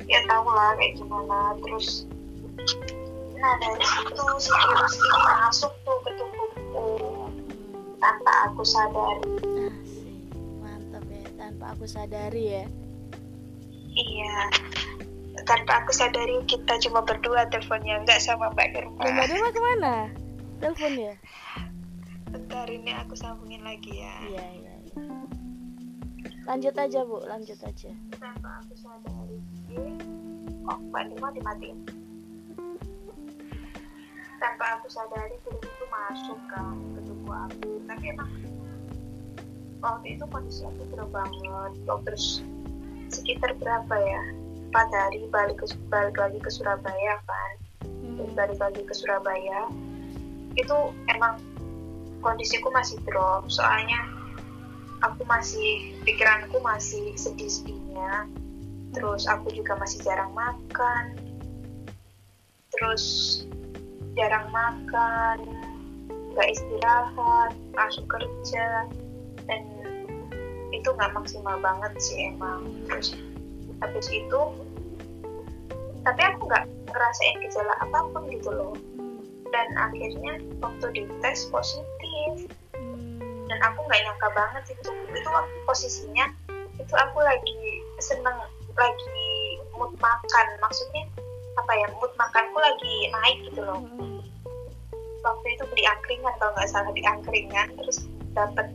Ya 0.09 0.25
tau 0.25 0.49
lah 0.49 0.73
kayak 0.81 0.97
gimana. 0.97 1.53
Terus 1.61 2.09
nah 3.37 3.53
dari 3.61 3.85
situ 3.85 4.25
si 4.41 4.49
virus 4.49 4.93
ini 4.97 5.19
masuk 5.21 5.73
tuh 5.85 5.97
ke 6.01 6.09
tubuhku 6.17 6.85
tanpa 7.97 8.31
aku 8.49 8.61
sadari. 8.61 9.25
Mantap 10.61 11.05
ya 11.09 11.25
tanpa 11.37 11.65
aku 11.73 11.85
sadari 11.85 12.43
ya. 12.61 12.65
Iya 13.97 14.37
tanpa 15.47 15.85
aku 15.85 15.95
sadari 15.95 16.43
kita 16.43 16.75
cuma 16.83 16.99
berdua 17.07 17.47
teleponnya 17.47 18.03
nggak 18.03 18.19
sama 18.19 18.51
mbak 18.51 18.75
Nurma 18.75 19.07
Mbak 19.07 19.25
Dema 19.31 19.49
ke 19.55 19.61
mana? 19.63 19.93
Telepon 20.59 20.93
ya? 20.99 21.13
Bentar 22.27 22.67
ini 22.67 22.91
aku 22.97 23.13
sambungin 23.15 23.63
lagi 23.63 24.03
ya. 24.03 24.15
Iya 24.27 24.45
iya 24.59 24.73
iya. 24.83 25.17
lanjut 26.47 26.75
aja 26.79 26.99
bu 27.03 27.23
lanjut 27.27 27.59
aja. 27.63 27.91
Tanpa 28.19 28.49
aku 28.59 28.73
sadari. 28.75 29.39
Kok 30.67 30.79
mbak 30.91 31.03
Nurma 31.15 31.29
dimatiin 31.31 31.96
tanpa 34.37 34.79
aku 34.79 34.87
sadari 34.89 35.37
virus 35.45 35.65
itu 35.65 35.85
masuk 35.89 36.39
kan 36.49 36.77
ke 36.97 36.99
tubuh 37.05 37.35
aku. 37.49 37.71
Tapi 37.85 38.03
emang 38.13 38.31
waktu 39.81 40.17
itu 40.17 40.23
kondisi 40.29 40.61
aku 40.65 40.81
drop 40.93 41.09
banget. 41.13 41.71
Waktu 41.85 42.03
terus 42.05 42.25
sekitar 43.09 43.57
berapa 43.57 43.95
ya? 43.97 44.23
Empat 44.67 44.87
hari 44.91 45.25
balik 45.31 45.63
ke 45.63 45.65
balik 45.87 46.17
lagi 46.19 46.37
ke 46.43 46.49
Surabaya 46.51 47.15
kan. 47.25 47.53
Terus 47.87 48.31
balik 48.35 48.59
lagi 48.59 48.81
ke 48.83 48.93
Surabaya. 48.93 49.69
Itu 50.57 50.91
emang 51.09 51.39
kondisiku 52.21 52.69
masih 52.73 52.99
drop. 53.07 53.47
Soalnya 53.47 54.05
aku 55.05 55.21
masih 55.29 55.97
pikiranku 56.03 56.57
masih 56.61 57.13
sedih-sedihnya 57.13 58.25
terus 58.95 59.29
aku 59.29 59.51
juga 59.53 59.77
masih 59.77 60.01
jarang 60.01 60.31
makan. 60.33 61.17
Terus 62.73 63.05
jarang 64.17 64.49
makan 64.49 65.37
nggak 66.33 66.49
istirahat 66.53 67.53
langsung 67.73 68.05
kerja 68.05 68.85
dan 69.49 69.61
itu 70.69 70.89
nggak 70.93 71.13
maksimal 71.17 71.57
banget 71.61 71.93
sih 71.97 72.33
emang. 72.33 72.67
Terus 72.85 73.17
habis 73.81 74.07
itu 74.13 74.41
tapi 76.05 76.21
aku 76.23 76.45
nggak 76.45 76.65
ngerasain 76.93 77.37
gejala 77.41 77.73
apa 77.81 77.99
pun 78.13 78.29
gitu 78.29 78.49
loh. 78.53 78.73
Dan 79.49 79.67
akhirnya 79.79 80.37
waktu 80.61 80.85
dites 80.93 81.49
positif. 81.49 82.45
Dan 83.47 83.59
aku 83.63 83.79
nggak 83.87 84.01
nyangka 84.05 84.29
banget 84.35 84.63
itu 84.77 84.91
itu 84.93 85.29
waktu 85.33 85.57
posisinya 85.65 86.25
itu 86.77 86.93
aku 86.93 87.17
lagi 87.23 87.57
seneng 87.97 88.37
lagi 88.77 89.33
mood 89.73 89.89
makan. 89.97 90.45
Maksudnya 90.61 91.09
apa 91.67 91.83
ya 91.83 91.87
mood 91.99 92.15
makanku 92.15 92.55
lagi 92.63 93.11
naik 93.11 93.37
gitu 93.51 93.59
loh. 93.59 93.83
Waktu 95.19 95.47
itu 95.51 95.67
beli 95.67 95.83
angkringan 95.83 96.31
kalau 96.39 96.55
nggak 96.55 96.71
salah 96.71 96.95
di 96.95 97.03
angkringan 97.03 97.75
terus 97.75 98.07
dapat 98.31 98.71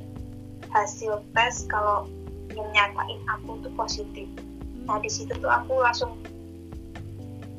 hasil 0.77 1.25
tes 1.33 1.65
kalau 1.73 2.05
yang 2.53 2.69
nyatain 2.77 3.17
aku 3.33 3.65
tuh 3.65 3.73
positif. 3.81 4.29
Nah 4.85 5.01
di 5.01 5.09
situ 5.09 5.33
tuh 5.41 5.49
aku 5.49 5.81
langsung 5.81 6.21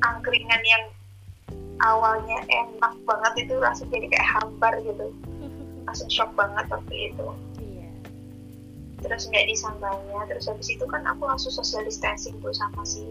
angkringan 0.06 0.62
yang 0.62 0.86
awalnya 1.82 2.38
enak 2.46 2.94
banget 3.02 3.50
itu 3.50 3.58
langsung 3.58 3.90
jadi 3.90 4.06
kayak 4.06 4.38
hambar 4.38 4.78
gitu. 4.86 5.10
Langsung 5.90 6.06
shock 6.14 6.30
banget 6.38 6.62
waktu 6.70 7.10
itu. 7.10 7.26
Iya. 7.58 7.90
Terus 9.02 9.26
nggak 9.34 9.50
disangkanya 9.50 10.30
terus 10.30 10.46
habis 10.46 10.70
itu 10.70 10.86
kan 10.86 11.02
aku 11.02 11.26
langsung 11.26 11.50
social 11.50 11.82
distancing 11.82 12.38
tuh 12.38 12.54
sama 12.54 12.86
si 12.86 13.02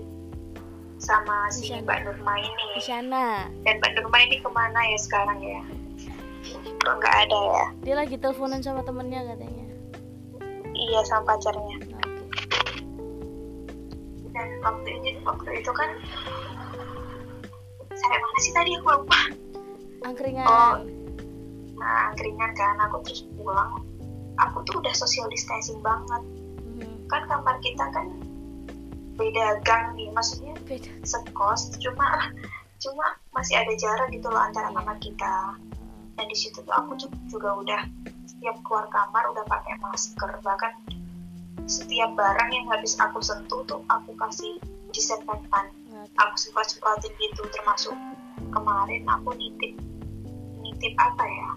sama 1.04 1.52
si 1.52 1.68
Isyana. 1.68 1.84
Mbak 1.84 2.00
Nurma 2.08 2.34
ini. 2.40 2.66
Di 2.80 2.82
sana. 2.82 3.26
Dan 3.68 3.84
Mbak 3.84 3.92
Nurma 4.00 4.18
ini 4.24 4.36
ke 4.40 4.50
mana 4.50 4.80
ya 4.88 5.00
sekarang 5.04 5.40
ya? 5.44 5.62
Kok 6.80 6.96
nggak 7.00 7.16
ada 7.28 7.40
ya? 7.44 7.66
Dia 7.84 7.96
lagi 8.00 8.16
teleponan 8.16 8.64
sama 8.64 8.88
temennya 8.88 9.20
katanya. 9.28 9.66
Iya 10.72 11.00
sama 11.04 11.36
pacarnya. 11.36 11.76
Oke. 11.84 11.96
Dan 14.34 14.48
waktu 14.64 14.90
itu 15.04 15.20
waktu 15.28 15.50
itu 15.60 15.72
kan 15.76 15.90
sampai 17.94 18.18
mana 18.18 18.38
sih 18.40 18.54
tadi? 18.56 18.72
Aku 18.80 18.88
lupa. 19.04 19.22
Angkringan. 20.08 20.48
Oh. 20.48 20.76
nah 21.78 22.16
angkringan 22.16 22.52
kan. 22.56 22.80
Aku 22.88 23.04
terus 23.04 23.28
pulang. 23.36 23.84
Aku 24.40 24.64
tuh 24.66 24.80
udah 24.80 24.96
social 24.96 25.28
distancing 25.28 25.84
banget. 25.84 26.24
Mhm. 26.74 27.06
kan 27.06 27.22
kamar 27.30 27.62
kita 27.62 27.86
kan 27.94 28.10
beda 29.14 29.62
gang 29.62 29.94
nih 29.94 30.10
maksudnya 30.10 30.58
beda. 30.66 30.90
sekos 31.06 31.78
cuma 31.78 32.34
cuma 32.82 33.06
masih 33.32 33.56
ada 33.62 33.74
jarak 33.78 34.10
gitu 34.12 34.28
loh 34.28 34.42
antara 34.42 34.74
kamar 34.74 34.98
kita. 35.00 35.58
Dan 36.14 36.26
di 36.30 36.38
situ 36.38 36.62
tuh 36.62 36.74
aku 36.74 36.94
juga 37.30 37.50
udah 37.58 37.82
setiap 38.30 38.58
keluar 38.66 38.86
kamar 38.94 39.24
udah 39.34 39.46
pakai 39.50 39.78
masker. 39.82 40.30
Bahkan 40.46 40.74
setiap 41.66 42.14
barang 42.14 42.50
yang 42.54 42.66
habis 42.70 42.94
aku 43.00 43.24
sentuh 43.24 43.66
tuh 43.66 43.82
aku 43.90 44.14
kasih 44.18 44.62
disinfektan. 44.94 45.74
Aku 46.20 46.36
semprot 46.38 46.68
semprotin 46.70 47.14
gitu 47.18 47.48
termasuk 47.50 47.96
kemarin 48.54 49.08
aku 49.10 49.34
nitip 49.38 49.74
nitip 50.62 50.94
apa 51.00 51.26
ya? 51.26 51.50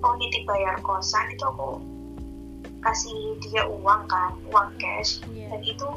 Oh 0.00 0.14
nitip 0.16 0.44
bayar 0.48 0.80
kosan 0.80 1.28
itu 1.32 1.44
aku 1.44 1.82
kasih 2.80 3.36
dia 3.40 3.64
uang 3.68 4.08
kan 4.08 4.32
uang 4.52 4.76
cash. 4.80 5.20
Iya. 5.32 5.56
dan 5.56 5.60
itu 5.64 5.88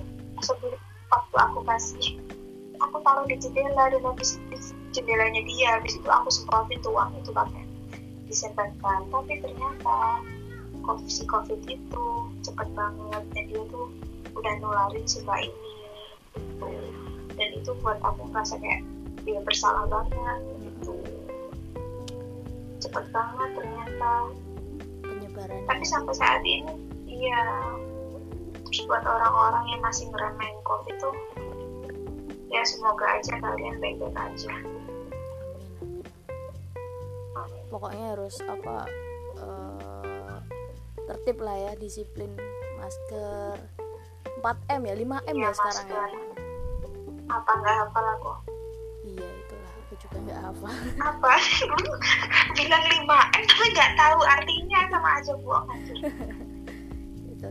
sebelum 0.44 0.80
waktu 1.10 1.36
aku 1.38 1.60
kasih 1.66 2.10
aku 2.78 2.98
taruh 3.02 3.26
di 3.26 3.36
jendela 3.42 3.90
dan 3.90 4.02
habis 4.06 4.38
di 4.52 4.58
jendelanya 4.94 5.42
dia 5.46 5.78
habis 5.78 5.98
itu 5.98 6.10
aku 6.10 6.30
semprotin 6.30 6.78
tuh 6.82 6.94
uang 6.94 7.14
itu 7.18 7.32
pakai 7.34 7.64
disinfektan 8.28 9.08
tapi 9.10 9.40
ternyata 9.40 10.22
COVID, 10.88 11.12
si 11.12 11.28
covid 11.28 11.60
itu 11.68 12.06
cepet 12.48 12.68
banget 12.72 13.24
dan 13.36 13.44
dia 13.52 13.60
tuh 13.68 13.92
udah 14.40 14.54
nularin 14.64 15.04
mbak 15.04 15.40
ini. 15.44 15.72
Gitu 16.38 16.68
dan 17.38 17.50
itu 17.54 17.72
buat 17.86 18.02
aku 18.02 18.34
merasa 18.34 18.58
kayak 18.58 18.82
dia 19.28 19.40
bersalah 19.46 19.86
banget 19.86 20.40
gitu. 20.66 20.96
Cepet 22.82 23.06
banget 23.14 23.50
ternyata. 23.54 24.14
Penyebarannya. 25.06 25.66
Tapi 25.70 25.84
sampai 25.86 26.14
saat 26.18 26.42
ini 26.48 26.74
iya 27.06 27.42
terus 28.68 28.84
buat 28.88 29.04
orang-orang 29.04 29.64
yang 29.72 29.82
masih 29.82 30.12
ngeremehin 30.12 30.60
covid 30.68 30.96
tuh 31.00 31.16
ya 32.48 32.64
semoga 32.64 33.06
aja 33.20 33.34
kalian 33.44 33.76
baik-baik 33.84 34.16
aja. 34.16 34.54
Pokoknya 37.68 38.16
harus 38.16 38.40
apa 38.48 38.88
eh, 39.36 40.36
tertib 41.06 41.38
lah 41.44 41.56
ya 41.60 41.72
disiplin 41.76 42.32
masker. 42.80 43.60
4 44.38 44.80
m 44.80 44.82
ya 44.86 44.96
5 44.96 45.02
m 45.02 45.36
Iya, 45.36 45.50
ya 45.50 45.52
sekarang 45.52 45.88
ya? 45.90 46.06
apa 47.28 47.52
nggak 47.60 47.76
hafal 47.84 48.06
aku? 48.16 48.32
Iya 49.04 49.28
itulah. 49.28 49.72
Aku 49.84 49.94
juga 50.00 50.18
nggak 50.24 50.40
hafal. 50.46 50.74
Apa? 51.04 51.34
Bilang 52.58 52.84
5 52.86 53.12
m 53.12 53.44
tapi 53.44 53.66
nggak 53.76 53.92
tahu 54.00 54.20
artinya 54.24 54.80
sama 54.88 55.10
aja 55.20 55.34
gitu 55.36 55.54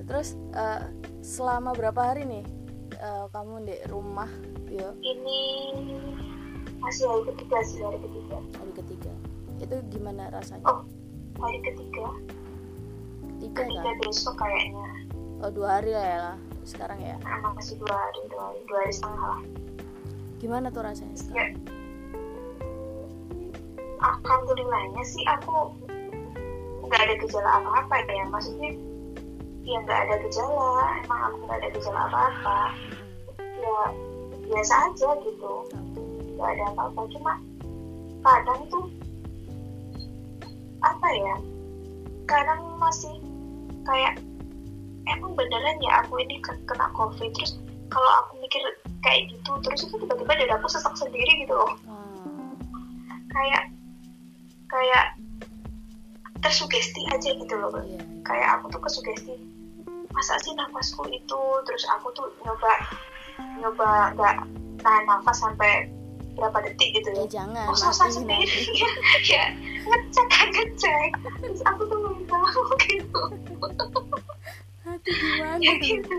terus 0.06 0.38
eh, 0.54 0.82
selama 1.20 1.74
berapa 1.74 1.98
hari 2.14 2.22
nih 2.24 2.44
eh, 2.96 3.24
kamu 3.30 3.66
di 3.66 3.76
rumah 3.90 4.30
yo? 4.70 4.94
Ini 5.02 5.40
masih 6.80 7.04
hari 7.10 7.22
ketiga 7.34 7.58
sih 7.66 7.78
hari 7.82 7.98
ketiga. 7.98 8.36
Hari 8.62 8.72
ketiga. 8.78 9.12
Itu 9.58 9.76
gimana 9.90 10.30
rasanya? 10.30 10.64
Oh 10.66 10.86
hari 11.42 11.58
ketiga. 11.62 12.06
Ketiga 13.36 13.68
ketiga 13.68 13.90
kan? 13.90 13.96
besok 14.06 14.34
kayaknya. 14.38 14.88
Oh 15.44 15.50
dua 15.52 15.82
hari 15.82 15.92
lah 15.92 16.06
ya 16.06 16.18
lah 16.32 16.36
sekarang 16.66 16.98
ya? 16.98 17.16
Nah, 17.22 17.54
masih 17.54 17.78
dua 17.78 17.94
hari 17.94 18.20
dua 18.26 18.42
hari 18.50 18.60
dua 18.66 18.78
hari 18.82 18.92
setengah 18.94 19.22
lah. 19.22 19.42
Gimana 20.42 20.66
tuh 20.74 20.82
rasanya 20.82 21.14
ya. 21.14 21.20
Sekarang 21.22 21.54
alhamdulillahnya 23.96 25.02
sih 25.08 25.24
aku 25.24 25.72
nggak 26.86 27.00
ada 27.00 27.14
gejala 27.22 27.50
apa-apa 27.62 27.94
ya. 28.10 28.24
Maksudnya 28.30 28.70
ya 29.66 29.76
nggak 29.82 30.00
ada 30.06 30.14
gejala. 30.22 30.72
Emang 31.02 31.20
aku 31.30 31.36
nggak 31.44 31.58
ada 31.58 31.68
gejala 31.74 32.00
apa-apa. 32.08 32.60
Ya 33.58 33.78
biasa 34.46 34.74
aja 34.90 35.08
gitu. 35.26 35.52
Nggak 36.38 36.50
ada 36.56 36.64
apa-apa. 36.72 37.00
Cuma 37.10 37.32
kadang 38.22 38.60
tuh 38.70 38.86
apa 40.82 41.08
ya 41.10 41.34
kadang 42.30 42.62
masih 42.78 43.18
kayak 43.86 44.18
emang 45.10 45.34
beneran 45.34 45.78
ya 45.82 46.02
aku 46.06 46.22
ini 46.22 46.38
ke- 46.38 46.62
kena 46.70 46.86
covid? 46.94 47.30
Terus 47.34 47.58
kalau 47.90 48.10
aku 48.22 48.38
mikir 48.42 48.62
kayak 49.02 49.30
gitu 49.30 49.50
terus 49.62 49.86
itu 49.86 49.94
tiba-tiba 49.98 50.34
dadaku 50.34 50.66
sesak 50.70 50.94
sendiri 50.94 51.42
gitu 51.42 51.54
loh. 51.54 51.74
Ah, 51.90 52.54
kayak 53.34 53.62
kayak 54.70 55.04
tersugesti 56.42 57.02
aja 57.10 57.30
gitu 57.34 57.54
loh. 57.58 57.70
Bang. 57.74 57.86
iya. 57.90 58.02
Kayak 58.26 58.48
aku 58.58 58.74
tuh 58.74 58.82
kesugesti 58.82 59.34
masa 60.16 60.40
sih 60.40 60.56
nafasku 60.56 61.04
itu? 61.12 61.42
Terus 61.68 61.84
aku 61.92 62.08
tuh 62.16 62.32
nyoba 62.40 62.72
nyoba 63.60 64.16
nggak 64.16 64.36
tahan 64.80 65.04
nafas 65.04 65.36
sampai 65.44 65.92
berapa 66.36 66.58
detik 66.64 66.96
gitu 66.96 67.08
ya. 67.12 67.24
Ya 67.24 67.26
jangan 67.40 67.66
ngos-ngosan 67.68 68.08
mati 68.08 68.16
sendiri 68.16 68.44
nanti. 68.48 68.84
Ya 69.32 69.44
ngecek 69.86 70.28
ngecek. 70.52 71.10
Terus 71.44 71.60
aku 71.68 71.82
tuh 71.88 72.00
tahu 72.24 72.62
gitu. 72.88 73.22
Hati 74.86 75.10
gimana 75.12 75.60
ya 75.60 75.72
tuh? 75.76 75.84
gitu. 75.84 76.16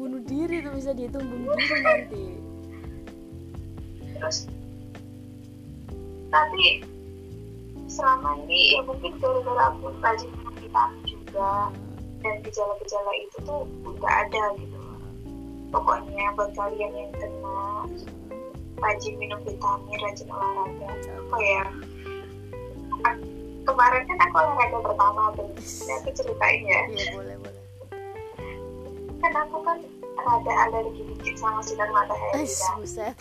Bunuh 0.00 0.22
diri 0.24 0.56
tuh 0.64 0.72
bisa 0.76 0.90
dihitung 0.96 1.24
bunuh 1.28 1.56
diri 1.56 1.80
nanti. 1.84 2.24
Terus 4.16 4.38
tapi 6.32 6.82
selama 7.86 8.42
ini 8.44 8.74
ya 8.74 8.80
mungkin 8.82 9.12
gara-gara 9.22 9.70
aku 9.70 9.86
rajin 10.02 10.28
minum 10.34 10.54
vitamin 10.58 11.02
juga 11.06 11.70
dan 12.24 12.40
gejala-gejala 12.40 13.12
itu 13.20 13.36
tuh 13.44 13.68
nggak 13.84 14.14
ada 14.26 14.44
gitu. 14.56 14.80
Pokoknya 15.68 16.32
buat 16.32 16.50
kalian 16.56 16.92
yang 16.96 17.12
kena 17.12 17.84
rajin 18.80 19.14
minum 19.20 19.38
vitamin 19.44 19.98
rajin 20.00 20.28
olahraga 20.32 20.88
oh 21.28 21.40
ya? 21.44 21.64
Kemarin 23.64 24.02
kan 24.08 24.18
aku 24.24 24.36
olahraga 24.40 24.78
pertama 24.80 25.22
tuh 25.36 25.48
Ini 25.60 25.92
aku 26.00 26.08
ceritain 26.16 26.64
ya. 26.64 26.82
Iya 26.88 27.06
boleh 27.12 27.36
boleh. 27.36 27.62
Kan 29.20 29.32
aku 29.36 29.56
kan 29.60 29.78
rada 30.24 30.52
alergi 30.68 31.02
dikit 31.04 31.36
sama 31.36 31.60
sinar 31.60 31.92
matahari 31.92 32.48
kan. 32.48 32.80
Buset. 32.80 33.16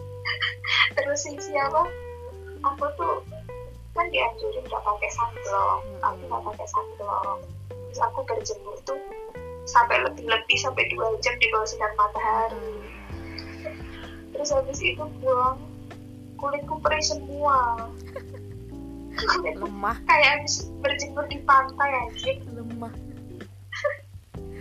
Terus 1.00 1.20
sih 1.24 1.40
siapa? 1.40 1.88
Aku 2.60 2.84
tuh 3.00 3.24
kan 3.96 4.06
dianjurin 4.12 4.64
gak 4.68 4.84
pakai 4.84 5.08
sunblock. 5.08 5.80
Aku 6.04 6.20
gak 6.28 6.42
pakai 6.52 6.66
sunblock 6.68 7.40
terus 7.90 8.00
aku 8.06 8.22
berjemur 8.22 8.78
tuh. 8.86 8.98
Sampai 9.66 10.02
lebih-lebih 10.02 10.56
sampai 10.62 10.86
dua 10.94 11.14
jam 11.20 11.34
di 11.38 11.46
bawah 11.50 11.66
sinar 11.66 11.92
matahari. 11.98 12.70
Terus 14.34 14.50
habis 14.54 14.80
itu 14.80 15.04
buang 15.20 15.58
kulitku 16.38 16.78
perih 16.80 17.02
semua. 17.02 17.90
Kulitku 19.18 19.66
lemah. 19.66 19.98
Kayak 20.08 20.28
habis 20.38 20.70
berjemur 20.80 21.26
di 21.26 21.38
pantai 21.42 21.90
aja 22.08 22.32
lemah. 22.54 22.94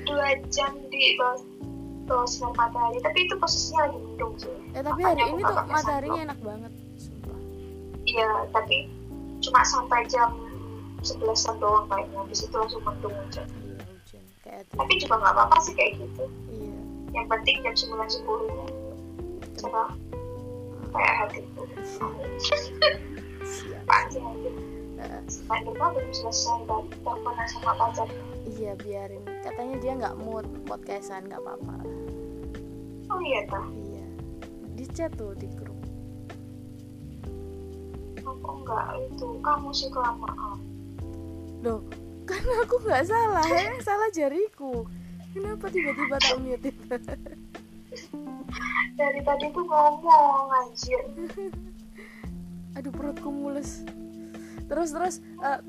Dua 0.10 0.30
jam 0.50 0.74
di 0.90 1.16
bawah 1.22 1.42
bawah 2.10 2.26
sinar 2.26 2.54
matahari. 2.58 2.98
Tapi 3.06 3.18
itu 3.30 3.34
posisinya 3.38 3.88
lagi 3.88 3.98
mendung 4.02 4.34
sih. 4.42 4.54
Eh 4.74 4.82
tapi 4.82 5.02
Makanya 5.06 5.24
hari 5.26 5.32
ini 5.38 5.42
tuh 5.46 5.58
mataharinya 5.70 6.22
enak 6.34 6.40
banget 6.42 6.72
sumpah. 6.98 7.40
Iya, 8.10 8.30
tapi 8.50 8.78
cuma 9.40 9.62
sampai 9.64 10.02
jam 10.10 10.49
11 11.04 11.62
doang 11.64 11.86
kayaknya. 11.88 12.18
Habis 12.20 12.40
itu 12.46 12.56
langsung 12.56 12.82
mendung 12.84 13.16
iya 13.16 13.80
hujan 13.88 14.24
kayak 14.44 14.64
Tapi 14.74 14.94
juga 15.00 15.16
nggak 15.20 15.34
apa-apa 15.36 15.58
sih 15.64 15.74
kayak 15.76 15.94
gitu. 16.00 16.24
iya 16.52 16.78
Yang 17.16 17.26
penting 17.32 17.56
jam 17.64 17.76
9 17.76 18.20
10 18.22 18.54
nya 18.54 18.66
cerah 19.60 19.92
kayak 20.90 21.44
Panjang 23.90 24.26
aja. 24.26 24.52
Eh, 25.00 25.22
Sampai 25.32 25.64
lupa 25.64 25.96
belum 25.96 26.12
selesai 26.12 26.60
teleponan 26.68 27.48
sama 27.48 27.72
pacar. 27.80 28.08
iya 28.50 28.76
biarin 28.76 29.24
katanya 29.46 29.76
dia 29.80 29.92
nggak 29.96 30.16
mood 30.20 30.46
podcastan 30.68 31.24
nggak 31.30 31.40
apa-apa 31.40 31.76
Oh 33.10 33.22
iya 33.24 33.42
tah, 33.50 33.64
iya 33.74 34.06
di 34.76 34.86
chat 34.92 35.10
tuh 35.18 35.34
di 35.40 35.48
grup 35.56 35.80
aku 38.30 38.52
nggak 38.62 38.86
itu. 39.10 39.28
Kamu 39.42 39.70
sih 39.74 39.90
kelamaan. 39.90 40.38
Loh 41.60 41.84
kan 42.30 42.46
aku 42.62 42.76
nggak 42.86 43.04
salah 43.10 43.42
ya 43.50 43.74
salah 43.88 44.10
jariku. 44.14 44.86
Kenapa 45.30 45.70
tiba-tiba 45.70 46.18
tak 46.18 46.38
mute 46.42 46.70
itu 46.74 46.86
Dari 48.98 49.20
tadi 49.22 49.46
tuh 49.54 49.66
ngomong 49.66 50.50
anjir. 50.54 51.02
aduh 52.78 52.94
perutku 52.94 53.34
mules 53.34 53.82
terus 54.70 54.94
terus 54.94 55.16
eh, 55.42 55.60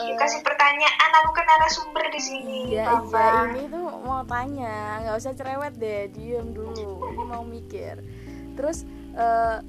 eh, 0.00 0.16
Kasih 0.16 0.40
pertanyaan, 0.40 1.10
aku 1.20 1.30
kan 1.36 1.44
narasumber 1.44 2.04
di 2.08 2.20
sini. 2.24 2.58
iya 2.72 2.88
iya 2.88 3.28
ini 3.52 3.68
tuh 3.68 3.84
mau 4.00 4.24
tanya. 4.24 5.04
Nggak 5.04 5.16
usah 5.20 5.32
cerewet 5.36 5.76
deh 5.76 6.08
diem 6.16 6.56
dulu. 6.56 7.04
Ini 7.12 7.24
mau 7.28 7.44
mikir. 7.44 8.00
Terus 8.56 8.88
eh, 9.12 9.60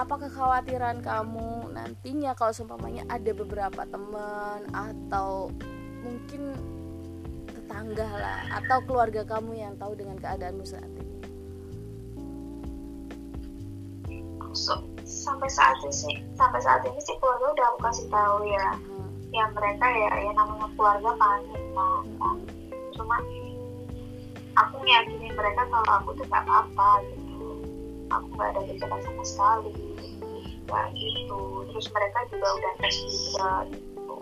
apa 0.00 0.16
kekhawatiran 0.16 1.04
kamu 1.04 1.76
nantinya 1.76 2.32
kalau 2.32 2.56
seumpamanya 2.56 3.04
ada 3.12 3.36
beberapa 3.36 3.84
teman 3.84 4.64
atau 4.72 5.52
mungkin 6.00 6.56
tetangga 7.52 8.08
lah 8.08 8.40
atau 8.64 8.80
keluarga 8.88 9.28
kamu 9.28 9.60
yang 9.60 9.76
tahu 9.76 9.92
dengan 9.92 10.16
keadaanmu 10.16 10.64
saat 10.64 10.88
ini? 10.88 11.12
So, 14.56 14.88
sampai 15.04 15.52
saat 15.52 15.76
ini 15.84 15.92
sih, 15.92 16.16
sampai 16.32 16.64
saat 16.64 16.80
ini 16.88 16.96
sih 17.04 17.20
keluarga 17.20 17.52
udah 17.52 17.66
aku 17.76 17.78
kasih 17.92 18.08
tahu 18.08 18.48
ya. 18.48 18.72
Hmm, 18.80 19.06
ya 19.36 19.44
mereka 19.52 19.84
ya 19.84 20.12
ya 20.16 20.32
namanya 20.32 20.66
keluarga 20.80 21.12
panik 21.20 21.60
kan 21.76 22.04
kan. 22.16 22.36
cuma 22.96 23.16
aku 24.64 24.74
ngeyakinin 24.80 25.36
mereka 25.36 25.68
kalau 25.68 25.92
aku 26.00 26.16
tuh 26.16 26.24
nggak 26.24 26.40
apa-apa 26.48 27.04
gitu. 27.04 27.52
Aku 28.10 28.26
nggak 28.32 28.48
ada 28.56 28.60
gejala 28.64 28.96
sama 29.04 29.22
sekali 29.28 29.89
ya 30.70 30.86
gitu 30.94 31.66
terus 31.74 31.86
mereka 31.90 32.18
juga 32.30 32.48
udah 32.54 32.72
tes 32.78 32.96
juga 33.02 33.50
gitu 33.74 34.16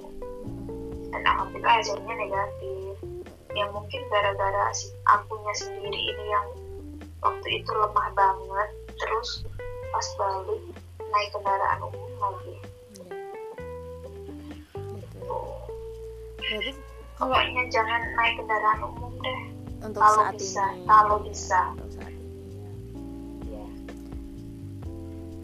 dan 1.13 1.23
alhamdulillah 1.29 1.75
hasilnya 1.77 2.15
negatif 2.17 2.95
ya 3.53 3.65
mungkin 3.73 4.01
gara-gara 4.13 4.65
si 4.73 4.93
akunya 5.09 5.53
sendiri 5.57 6.01
ini 6.15 6.25
yang 6.29 6.47
waktu 7.21 7.49
itu 7.61 7.71
lemah 7.73 8.09
banget 8.17 8.69
terus 8.97 9.45
pas 9.93 10.07
balik 10.21 10.63
naik 11.01 11.29
kendaraan 11.33 11.81
umum 11.85 12.13
lagi 12.21 12.55
iya. 12.55 13.07
gitu 15.01 15.41
berarti 16.39 16.73
kalau 17.19 17.35
pokoknya 17.35 17.63
jangan 17.73 18.01
naik 18.15 18.35
kendaraan 18.39 18.81
umum 18.85 19.13
deh 19.21 19.43
untuk 19.79 20.01
kalau 20.03 20.21
saat 20.23 20.35
bisa, 20.37 20.65
ini 20.75 20.87
kalau 20.87 21.17
bisa. 21.23 21.61
untuk 21.75 21.91
saat 21.97 22.13
ini 22.15 22.55
ya. 22.55 22.73
ya. 23.59 23.67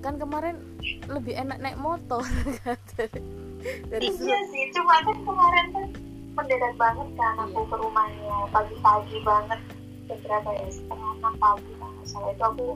kan 0.04 0.14
kemarin 0.20 0.73
lebih 1.08 1.34
enak 1.36 1.58
naik 1.60 1.78
motor 1.80 2.22
dari 3.90 4.08
iya 4.12 4.38
sih 4.52 4.64
cuma 4.76 5.00
kan 5.00 5.16
kemarin 5.24 5.66
kan 5.72 5.86
mendadak 6.34 6.74
banget 6.74 7.08
kan 7.14 7.34
aku 7.46 7.62
ke 7.70 7.76
rumahnya 7.78 8.36
pagi-pagi 8.50 9.18
banget. 9.22 9.60
Jam 10.04 10.18
berapa 10.20 10.50
ya 10.52 10.68
setengah 10.68 11.10
enam 11.16 11.34
pagi 11.40 11.72
kalau 11.80 12.04
salah 12.04 12.30
itu 12.34 12.44
aku 12.44 12.68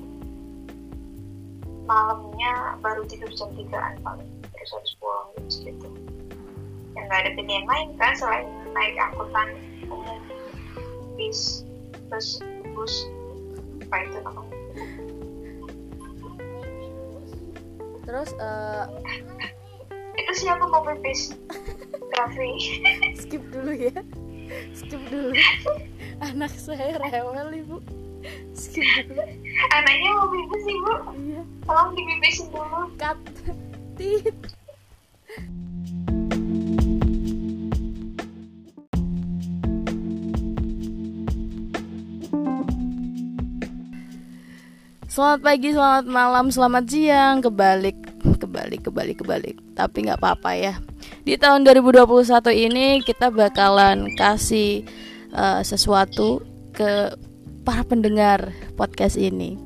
malamnya 1.84 2.52
baru 2.80 3.02
tidur 3.04 3.28
jam 3.34 3.50
tigaan 3.58 3.98
paling. 4.00 4.30
Terus 4.54 4.70
harus 4.72 4.92
pulang 5.02 5.26
jam 5.36 5.46
segitu. 5.50 5.88
Ya 6.96 7.00
nggak 7.04 7.20
ada 7.26 7.30
pilihan 7.36 7.66
lain 7.66 7.88
kan 8.00 8.12
selain 8.16 8.48
naik 8.72 8.96
angkutan 8.96 9.48
umum 9.90 10.18
bis 11.18 11.66
bus 12.08 12.40
bus. 12.72 12.94
Apa 13.88 14.04
itu 14.04 14.18
namanya 14.22 14.47
terus 18.08 18.32
eh, 18.40 18.84
itu 20.16 20.32
siapa 20.48 20.64
mau 20.64 20.80
pipis 20.80 21.36
Raffi 22.16 22.48
skip 23.14 23.44
dulu 23.52 23.70
ya. 23.76 23.94
Skip 24.72 24.98
dulu. 25.12 25.36
Anak 26.24 26.50
saya 26.56 26.96
rewel 26.96 27.52
ibu. 27.52 27.78
Skip 28.56 28.82
dulu. 29.06 29.22
Anaknya 29.76 30.10
mau 30.16 30.26
pipis 30.32 30.64
ibu. 30.66 30.92
Iya. 31.14 31.42
Tolong 31.68 31.90
dipipisin 31.94 32.46
dulu. 32.50 32.80
Cut. 32.96 33.20
Tit 33.94 34.57
Selamat 45.18 45.42
pagi, 45.42 45.74
selamat 45.74 46.06
malam, 46.06 46.46
selamat 46.46 46.84
siang, 46.86 47.42
kebalik, 47.42 47.98
kebalik, 48.38 48.86
kebalik, 48.86 49.16
kebalik. 49.18 49.56
Tapi 49.74 50.06
nggak 50.06 50.22
apa-apa 50.22 50.54
ya. 50.54 50.78
Di 51.26 51.34
tahun 51.34 51.66
2021 51.66 52.06
ini 52.54 53.02
kita 53.02 53.34
bakalan 53.34 54.14
kasih 54.14 54.86
eh, 55.34 55.60
sesuatu 55.66 56.38
ke 56.70 57.18
para 57.66 57.82
pendengar 57.82 58.54
podcast 58.78 59.18
ini. 59.18 59.58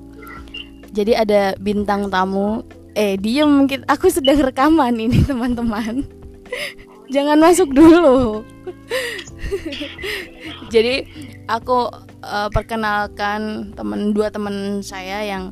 Jadi 0.88 1.20
ada 1.20 1.52
bintang 1.60 2.08
tamu. 2.08 2.64
Eh, 2.96 3.20
diem, 3.20 3.68
kita- 3.68 3.92
aku 3.92 4.08
sedang 4.08 4.40
rekaman 4.40 4.96
ini 4.96 5.20
teman-teman. 5.28 6.08
Jangan 7.12 7.36
masuk 7.36 7.76
dulu. 7.76 8.40
Jadi 10.72 11.04
aku 11.46 11.90
eh, 12.22 12.48
perkenalkan 12.52 13.72
teman 13.74 14.14
dua 14.14 14.30
teman 14.30 14.80
saya 14.84 15.24
yang 15.26 15.50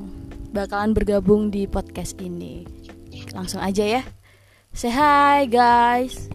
bakalan 0.51 0.95
bergabung 0.95 1.51
di 1.51 1.67
podcast 1.67 2.19
ini. 2.19 2.67
Langsung 3.35 3.63
aja 3.63 3.83
ya. 3.87 4.03
Say 4.75 4.91
hi 4.91 5.47
guys. 5.51 6.31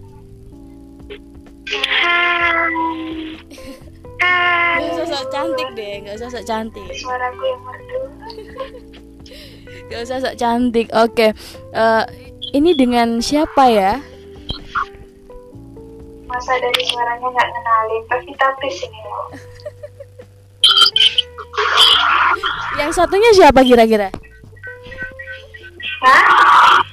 Gak 4.75 4.91
usah 4.91 5.05
sok 5.07 5.25
cantik 5.31 5.69
deh, 5.75 5.93
gak 6.03 6.15
usah 6.19 6.29
sok 6.31 6.45
cantik. 6.45 6.89
suaraku 6.99 7.43
yang 7.47 7.61
merdu 7.63 8.01
Gak 9.85 9.99
usah 10.03 10.17
sok 10.23 10.35
cantik. 10.35 10.87
Oke. 10.95 11.31
eh, 11.75 12.03
ini 12.55 12.71
dengan 12.75 13.19
siapa 13.19 13.67
ya? 13.71 13.99
Masa 16.35 16.59
dari 16.59 16.83
suaranya 16.83 17.27
nggak 17.31 17.49
kenalin 17.55 18.03
tapi 18.11 18.29
tapis 18.35 18.75
ini 18.83 18.99
loh 19.07 19.27
Yang 22.75 22.91
satunya 22.99 23.31
siapa 23.31 23.63
kira-kira? 23.63 24.11
Hah? 26.03 26.83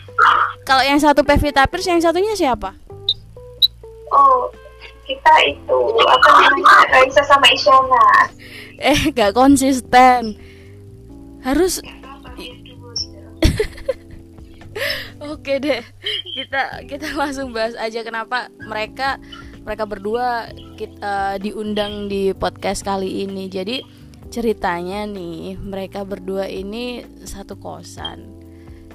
Kalau 0.63 0.87
yang 0.87 1.03
satu 1.03 1.27
Pevita 1.27 1.67
Pierce, 1.67 1.91
yang 1.91 1.99
satunya 1.99 2.39
siapa? 2.39 2.79
oh 4.13 4.53
kita 5.09 5.35
itu 5.49 5.81
apa 6.07 6.29
namanya 6.39 6.87
Raisa 6.93 7.25
sama 7.27 7.49
Isyana 7.51 8.29
Eh, 8.83 9.15
gak 9.15 9.35
konsisten. 9.35 10.35
Harus 11.43 11.79
Oke 15.23 15.63
deh, 15.63 15.83
kita 16.35 16.83
kita 16.89 17.15
langsung 17.21 17.55
bahas 17.55 17.77
aja 17.79 18.03
kenapa 18.03 18.51
mereka 18.65 19.21
mereka 19.63 19.85
berdua 19.87 20.51
kita 20.75 21.39
diundang 21.39 22.11
di 22.11 22.35
podcast 22.35 22.83
kali 22.83 23.23
ini. 23.23 23.47
Jadi 23.47 23.85
ceritanya 24.33 25.07
nih 25.07 25.61
mereka 25.61 26.03
berdua 26.03 26.49
ini 26.49 27.05
satu 27.23 27.61
kosan. 27.61 28.27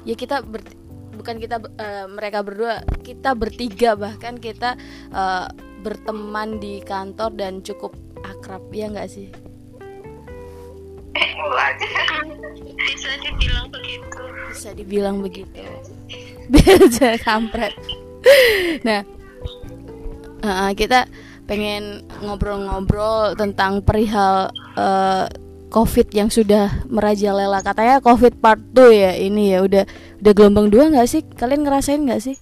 Ya 0.04 0.18
kita 0.18 0.44
ber, 0.44 0.66
bukan 1.16 1.40
kita 1.40 1.62
eh, 1.80 2.06
mereka 2.10 2.44
berdua, 2.44 2.84
kita 3.06 3.38
bertiga 3.38 3.96
bahkan 3.96 4.36
kita 4.36 4.76
eh, 5.14 5.48
berteman 5.86 6.60
di 6.60 6.82
kantor 6.84 7.38
dan 7.38 7.62
cukup 7.64 7.96
akrab 8.26 8.68
ya 8.74 8.92
nggak 8.92 9.08
sih? 9.08 9.30
Bisa 12.78 13.12
dibilang 13.22 13.68
begitu. 13.70 14.22
Bisa 14.50 14.70
dibilang 14.74 15.18
begitu. 15.22 15.64
Biasa 16.54 17.20
kampret. 17.22 17.74
Nah 18.86 19.02
uh, 20.44 20.72
kita 20.74 21.08
pengen 21.48 22.04
ngobrol-ngobrol 22.20 23.34
tentang 23.40 23.80
perihal 23.80 24.52
uh, 24.76 25.26
covid 25.72 26.08
yang 26.12 26.28
sudah 26.28 26.72
merajalela. 26.88 27.64
Katanya 27.64 28.04
covid 28.04 28.36
part 28.40 28.60
2 28.76 28.92
ya 28.92 29.12
ini 29.16 29.56
ya 29.56 29.64
udah 29.64 29.84
udah 30.24 30.34
gelombang 30.36 30.68
dua 30.72 30.92
nggak 30.92 31.08
sih? 31.08 31.22
Kalian 31.24 31.64
ngerasain 31.64 32.04
nggak 32.04 32.22
sih? 32.24 32.36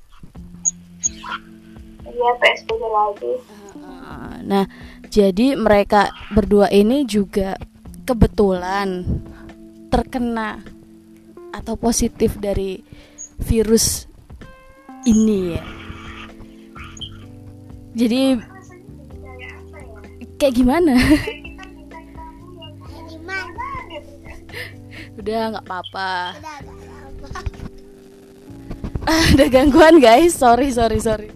Iya 2.06 2.32
PSBB 2.40 2.82
lagi. 2.82 3.32
Uh, 3.76 4.36
nah 4.48 4.66
jadi 5.12 5.60
mereka 5.60 6.10
berdua 6.34 6.72
ini 6.72 7.04
juga 7.04 7.60
kebetulan 8.06 9.02
terkena 9.90 10.62
atau 11.50 11.74
positif 11.74 12.38
dari 12.38 12.86
virus 13.42 14.06
ini 15.10 15.58
ya. 15.58 15.64
Jadi 17.96 18.22
kayak 20.38 20.56
gimana? 20.56 20.94
Udah 25.20 25.42
nggak 25.56 25.66
apa-apa. 25.66 26.36
Ada 29.06 29.46
gangguan 29.48 30.02
guys, 30.02 30.36
sorry 30.36 30.74
sorry 30.74 31.00
sorry. 31.00 31.30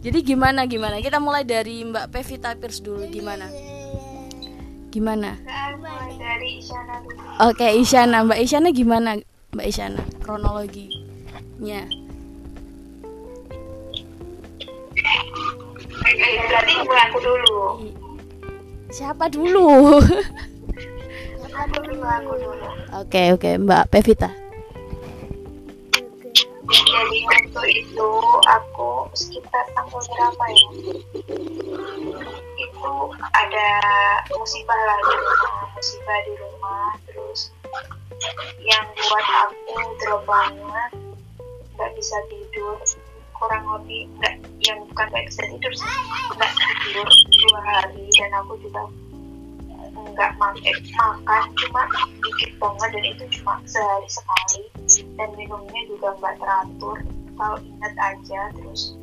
Jadi 0.00 0.24
gimana 0.24 0.64
gimana? 0.64 0.98
Kita 1.04 1.20
mulai 1.20 1.44
dari 1.44 1.84
Mbak 1.84 2.08
Pevita 2.08 2.56
Pierce 2.56 2.80
dulu 2.80 3.04
gimana? 3.06 3.69
Gimana? 4.90 5.38
Mulai 5.78 6.12
dari 6.18 6.58
Isyana 6.58 6.98
dulu 7.06 7.22
Oke, 7.46 7.66
Isyana, 7.78 8.16
Mbak 8.26 8.38
Isyana 8.42 8.68
gimana? 8.74 9.10
Mbak 9.54 9.66
Isyana, 9.70 10.02
kronologinya. 10.22 11.80
Berarti 16.50 16.72
mulai 16.82 17.04
aku 17.06 17.18
dulu 17.22 17.58
Siapa 18.90 19.30
dulu? 19.30 20.02
aku 21.60 21.76
dulu 21.86 22.02
aku 22.02 22.32
dulu 22.34 22.66
Oke, 22.98 23.22
oke, 23.30 23.50
Mbak 23.62 23.84
Pevita. 23.94 24.30
jadi 26.70 27.18
waktu 27.26 27.62
itu 27.82 28.08
aku 28.46 28.90
sekitar 29.12 29.66
tanggal 29.74 29.98
berapa 30.06 30.44
ya 30.50 30.66
itu 32.80 32.96
ada 33.36 33.68
musibah 34.32 34.80
rumah 35.04 35.68
musibah 35.76 36.18
di 36.24 36.32
rumah 36.40 36.88
terus 37.04 37.52
yang 38.64 38.84
buat 38.96 39.26
aku 39.44 39.84
drop 40.00 40.24
banget 40.24 40.90
nggak 41.76 41.92
bisa 41.92 42.16
tidur 42.32 42.76
kurang 43.36 43.64
lebih 43.68 44.08
nggak 44.16 44.34
yang 44.64 44.80
bukan 44.88 45.06
nggak 45.12 45.26
bisa 45.28 45.42
tidur 45.52 45.72
sih 45.76 45.92
nggak 46.40 46.52
tidur 46.88 47.08
dua 47.28 47.60
hari 47.68 48.04
dan 48.16 48.32
aku 48.40 48.56
juga 48.64 48.82
nggak 50.00 50.32
makan 50.40 50.76
makan 50.96 51.42
cuma 51.60 51.82
dikit 52.24 52.50
banget 52.56 52.88
dan 52.96 53.04
itu 53.04 53.24
cuma 53.40 53.60
sehari 53.68 54.08
sekali 54.08 54.62
dan 55.20 55.28
minumnya 55.36 55.80
juga 55.84 56.16
nggak 56.16 56.36
teratur 56.40 56.96
kalau 57.36 57.56
ingat 57.60 57.94
aja 58.00 58.40
terus 58.56 58.96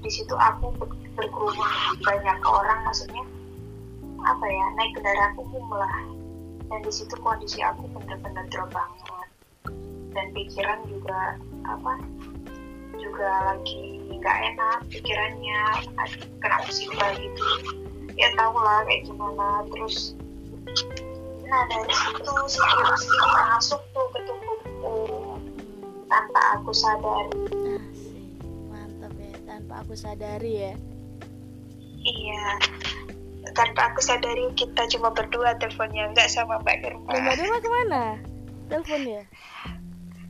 di 0.00 0.10
situ 0.10 0.34
aku 0.38 0.70
ber- 1.16 1.26
berkerumun 1.26 1.70
banyak 2.04 2.38
orang 2.44 2.80
maksudnya 2.86 3.24
apa 4.20 4.44
ya 4.44 4.64
naik 4.76 4.92
kendaraan 4.96 5.32
umum 5.40 5.66
lah. 5.72 5.96
Dan 6.70 6.86
di 6.86 6.92
situ 6.92 7.16
kondisi 7.18 7.58
aku 7.64 7.88
bener-bener 7.90 8.46
drop 8.52 8.70
banget. 8.70 9.28
Dan 10.14 10.26
pikiran 10.36 10.86
juga 10.86 11.34
apa 11.66 11.98
juga 13.00 13.30
lagi 13.54 14.06
nggak 14.20 14.38
enak 14.54 14.78
pikirannya. 14.92 15.60
Kena 16.38 16.56
musibah 16.62 17.10
gitu. 17.18 17.46
Ya 18.14 18.28
tau 18.36 18.54
lah 18.54 18.84
kayak 18.86 19.08
gimana. 19.08 19.66
Terus 19.72 20.14
nah 21.50 21.66
dari 21.66 21.90
situ 21.90 22.34
si 22.46 22.58
virus 22.62 23.02
ini 23.08 23.28
masuk 23.34 23.82
tuh 23.90 24.06
ke 24.14 24.18
tubuhku. 24.28 24.98
Tanpa 26.06 26.40
aku 26.58 26.70
sadari. 26.74 27.34
Asik, 27.66 28.26
mantap 28.70 29.14
ya, 29.18 29.34
tanpa 29.46 29.74
aku 29.82 29.94
sadari 29.98 30.52
ya. 30.70 30.74
Iya. 32.00 32.44
Tanpa 33.50 33.92
aku 33.92 34.00
sadari 34.00 34.46
kita 34.54 34.86
cuma 34.94 35.10
berdua 35.10 35.56
teleponnya, 35.58 36.12
nggak 36.14 36.30
sama 36.30 36.60
Mbak 36.62 36.76
Nurma. 36.86 37.12
Mbak 37.18 37.34
Nurma 37.36 37.58
ke 37.58 37.68
mana 37.70 38.02
telepon 38.70 39.02
ya 39.02 39.22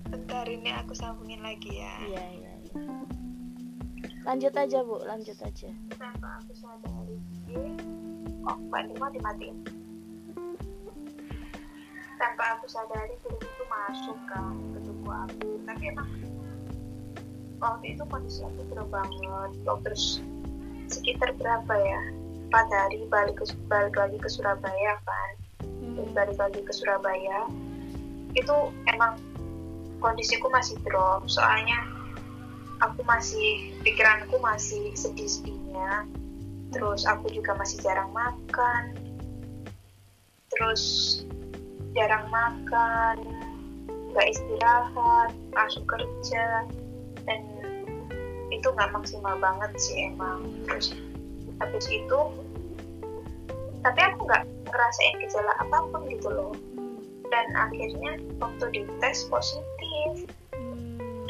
Bentar 0.09 0.48
ini 0.48 0.72
aku 0.72 0.96
sambungin 0.96 1.44
lagi 1.44 1.70
ya. 1.76 1.92
iya 2.09 2.24
iya 2.33 2.52
iya. 2.64 2.74
lanjut 4.24 4.52
aja 4.56 4.78
bu 4.80 4.96
lanjut 5.04 5.37
aja 5.44 5.68
Tanpa 6.00 6.40
aku 6.40 6.52
sadari. 6.56 7.16
Oh, 8.48 8.56
Mbak 8.72 8.83
Nurma 8.90 9.06
dimatiin. 9.12 9.56
Tanpa 12.16 12.44
aku 12.56 12.66
sadari 12.68 13.14
film 13.20 13.37
itu 13.37 13.64
masuk 13.68 14.16
ke 14.24 14.40
tubuh 14.80 15.14
aku. 15.28 15.61
Tapi 15.68 15.83
emang 15.92 16.09
waktu 17.61 17.87
itu 17.92 18.02
kondisi 18.09 18.40
aku 18.44 18.61
drop 18.72 18.88
banget. 18.88 19.50
Terus 19.85 20.24
sekitar 20.90 21.33
berapa 21.38 21.74
ya? 21.79 22.03
Empat 22.50 22.66
hari 22.74 23.07
balik 23.07 23.38
ke 23.38 23.46
balik 23.70 23.94
lagi 23.94 24.18
ke 24.18 24.29
Surabaya 24.29 24.98
kan. 25.07 25.33
Terus 25.94 26.11
balik 26.12 26.38
lagi 26.38 26.61
ke 26.66 26.72
Surabaya. 26.74 27.46
Itu 28.35 28.74
emang 28.90 29.22
kondisiku 30.03 30.50
masih 30.50 30.74
drop. 30.83 31.31
Soalnya 31.31 31.79
aku 32.83 33.07
masih 33.07 33.76
pikiranku 33.87 34.37
masih 34.42 34.90
sedih-sedihnya 34.96 36.09
terus 36.70 37.03
aku 37.03 37.26
juga 37.31 37.55
masih 37.59 37.83
jarang 37.83 38.11
makan. 38.14 38.94
Terus 40.55 40.83
jarang 41.94 42.31
makan 42.31 43.16
nggak 44.11 44.26
istirahat 44.26 45.31
langsung 45.55 45.87
kerja 45.87 46.66
dan 47.26 47.40
itu 48.50 48.66
nggak 48.66 48.90
maksimal 48.90 49.34
banget 49.38 49.70
sih 49.78 50.10
emang. 50.10 50.46
Terus 50.66 50.94
habis 51.62 51.86
itu 51.86 52.20
tapi 53.80 54.00
aku 54.04 54.28
nggak 54.28 54.44
ngerasain 54.68 55.16
gejala 55.24 55.52
apa 55.62 55.76
pun 55.88 56.02
gitu 56.10 56.28
loh. 56.28 56.52
Dan 57.30 57.46
akhirnya 57.54 58.18
waktu 58.42 58.64
dites 58.74 59.24
positif. 59.30 60.26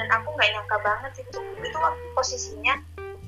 Dan 0.01 0.09
aku 0.09 0.29
nggak 0.33 0.51
nyangka 0.57 0.79
banget 0.81 1.13
itu 1.21 1.39
itu 1.61 1.77
waktu 1.77 2.05
posisinya 2.17 2.75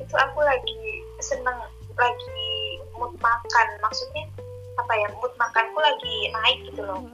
itu 0.01 0.15
aku 0.17 0.41
lagi 0.41 1.05
seneng 1.21 1.61
lagi 1.95 2.49
mood 2.97 3.13
makan. 3.21 3.67
Maksudnya 3.85 4.25
apa 4.81 4.93
ya 4.97 5.09
mood 5.21 5.33
makanku 5.37 5.79
lagi 5.79 6.17
naik 6.33 6.59
gitu 6.73 6.83
loh. 6.83 7.05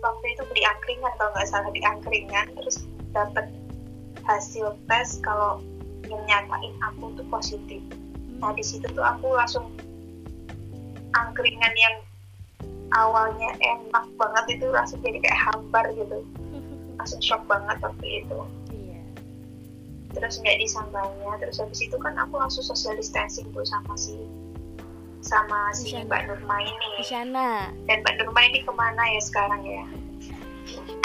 Waktu 0.00 0.24
itu 0.32 0.42
beli 0.48 0.62
angkringan 0.64 1.12
kalau 1.18 1.34
nggak 1.36 1.48
salah 1.50 1.70
di 1.74 1.82
angkringan 1.84 2.46
terus 2.56 2.86
dapat 3.12 3.50
hasil 4.30 4.78
tes 4.86 5.18
kalau 5.26 5.58
yang 6.06 6.22
nyatain 6.26 6.74
aku 6.86 7.10
tuh 7.18 7.26
positif. 7.26 7.82
Nah 8.38 8.54
di 8.54 8.62
situ 8.62 8.86
tuh 8.94 9.02
aku 9.02 9.34
langsung 9.34 9.74
angkringan 11.18 11.74
yang 11.74 11.96
awalnya 12.94 13.50
enak 13.58 14.06
banget 14.14 14.58
itu 14.58 14.66
langsung 14.70 15.02
jadi 15.02 15.18
kayak 15.18 15.40
hambar 15.50 15.84
gitu. 15.94 16.22
Langsung 17.00 17.22
shock 17.24 17.40
banget 17.48 17.80
waktu 17.80 18.06
itu. 18.20 18.38
Iya. 18.76 19.00
Terus 20.12 20.36
nggak 20.44 20.60
disambangnya 20.60 21.32
terus 21.40 21.56
habis 21.56 21.80
itu 21.80 21.96
kan 21.96 22.12
aku 22.20 22.36
langsung 22.36 22.60
social 22.60 22.92
distancing 22.92 23.48
tuh 23.56 23.64
sama 23.64 23.96
si 23.96 24.20
sama 25.24 25.72
si 25.72 25.96
Isyana. 25.96 26.04
Mbak 26.04 26.20
Nurma 26.28 26.56
ini. 26.60 26.88
Isyana. 27.00 27.48
Dan 27.88 28.04
Mbak 28.04 28.14
Nurma 28.20 28.40
ini 28.52 28.58
ke 28.60 28.72
mana 28.76 29.02
ya 29.16 29.20
sekarang 29.24 29.64
ya? 29.64 29.84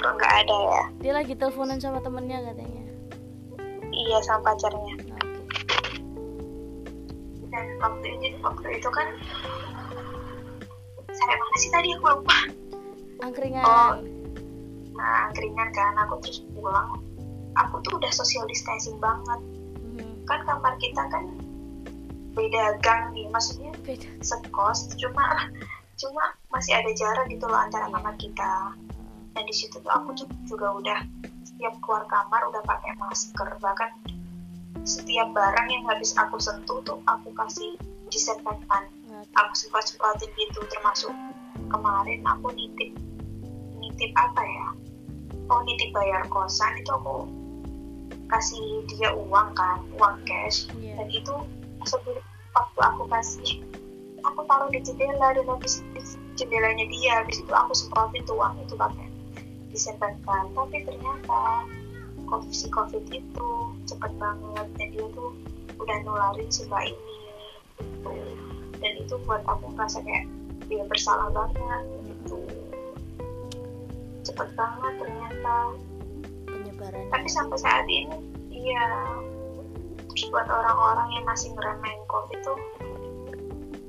Kok 0.03 0.13
nggak 0.19 0.33
ada 0.43 0.57
ya? 0.67 0.83
Dia 0.99 1.13
lagi 1.15 1.33
teleponan 1.39 1.79
sama 1.79 2.03
temennya 2.03 2.43
katanya 2.43 2.84
iya 4.05 4.19
sama 4.21 4.53
pacarnya. 4.53 4.95
Dan 7.49 7.65
waktu 7.81 8.07
itu 8.21 8.37
waktu 8.45 8.67
itu 8.77 8.89
kan 8.93 9.07
saya 11.09 11.33
mana 11.33 11.55
sih 11.57 11.71
tadi 11.73 11.89
aku 11.97 12.05
lupa. 12.21 12.39
Angkringan. 13.25 13.65
Oh. 13.65 13.93
nah 14.95 15.27
angkringan 15.27 15.69
kan 15.73 15.97
aku 16.05 16.21
terus 16.23 16.39
pulang. 16.53 17.01
Aku 17.55 17.81
tuh 17.83 17.97
udah 17.97 18.11
social 18.13 18.45
distancing 18.47 18.95
banget. 19.01 19.41
Mhm. 19.95 20.27
kan 20.27 20.43
kamar 20.43 20.75
kita 20.81 21.07
kan 21.07 21.23
beda 22.35 22.75
gang 22.83 23.15
nih 23.15 23.31
maksudnya 23.31 23.71
beda. 23.87 24.11
sekos 24.19 24.91
cuma 24.99 25.47
cuma 25.95 26.35
masih 26.51 26.75
ada 26.75 26.91
jarak 26.91 27.31
gitu 27.31 27.47
loh 27.47 27.57
antara 27.57 27.87
kamar 27.89 28.13
kita. 28.19 28.75
Dan 29.35 29.43
di 29.47 29.55
situ 29.55 29.79
tuh 29.79 29.91
aku 29.91 30.15
tuh 30.15 30.27
juga 30.47 30.71
udah 30.75 30.99
setiap 31.55 31.79
keluar 31.79 32.03
kamar 32.11 32.41
udah 32.51 32.63
pakai 32.67 32.91
masker. 32.99 33.47
Bahkan 33.63 33.91
setiap 34.83 35.31
barang 35.31 35.67
yang 35.71 35.87
habis 35.87 36.11
aku 36.19 36.35
sentuh 36.35 36.83
tuh 36.83 36.99
aku 37.07 37.31
kasih 37.31 37.79
disinfektan. 38.11 38.91
Aku 39.39 39.51
semprot 39.55 39.87
semprotin 39.87 40.27
gitu 40.35 40.59
termasuk 40.67 41.15
kemarin 41.71 42.19
aku 42.27 42.51
nitip 42.51 42.91
nitip 43.79 44.11
apa 44.19 44.43
ya? 44.43 44.67
Oh 45.47 45.63
nitip 45.63 45.95
bayar 45.95 46.27
kosan 46.27 46.75
itu 46.75 46.91
aku 46.91 47.23
kasih 48.27 48.83
dia 48.91 49.15
uang 49.15 49.55
kan 49.55 49.79
uang 49.95 50.27
cash. 50.27 50.67
Iya. 50.75 50.99
Dan 50.99 51.07
itu 51.07 51.33
sebelum 51.87 52.19
waktu 52.51 52.79
aku 52.83 53.03
kasih 53.07 53.63
aku 54.27 54.43
taruh 54.43 54.67
di 54.75 54.83
jendela 54.83 55.31
dan 55.31 55.47
habis 55.47 55.79
di 55.95 56.03
jendelanya 56.35 56.83
dia 56.91 57.23
habis 57.23 57.39
itu 57.39 57.53
aku 57.55 57.71
semprotin 57.71 58.27
tuh 58.27 58.35
uang 58.35 58.59
itu 58.59 58.75
pakai 58.75 59.04
disinfektan 59.75 60.55
tapi 60.55 60.87
ternyata 60.87 61.67
COVID, 62.25 62.53
si 62.55 62.67
covid 62.73 63.05
itu 63.11 63.49
cepet 63.85 64.11
banget 64.17 64.67
dan 64.81 64.87
dia 64.89 65.05
tuh 65.13 65.35
udah 65.77 65.97
nularin 66.07 66.49
si 66.49 66.65
mbak 66.65 66.89
ini. 66.89 67.13
Gitu. 67.75 68.11
dan 68.79 68.91
itu 68.95 69.15
buat 69.27 69.43
aku 69.43 69.75
merasa 69.75 69.99
kayak 69.99 70.25
dia 70.71 70.81
bersalah 70.87 71.29
banget 71.29 71.83
gitu. 72.07 72.39
Cepet 74.25 74.49
banget 74.57 74.93
ternyata. 74.97 75.75
Penyebarannya. 76.49 77.11
Tapi 77.11 77.27
sampai 77.29 77.57
saat 77.59 77.85
ini 77.85 78.17
iya 78.65 78.87
terus 80.09 80.31
buat 80.31 80.47
orang-orang 80.47 81.11
yang 81.19 81.25
masih 81.27 81.51
ngeremehin 81.53 82.01
covid 82.07 82.39
tuh 82.41 82.59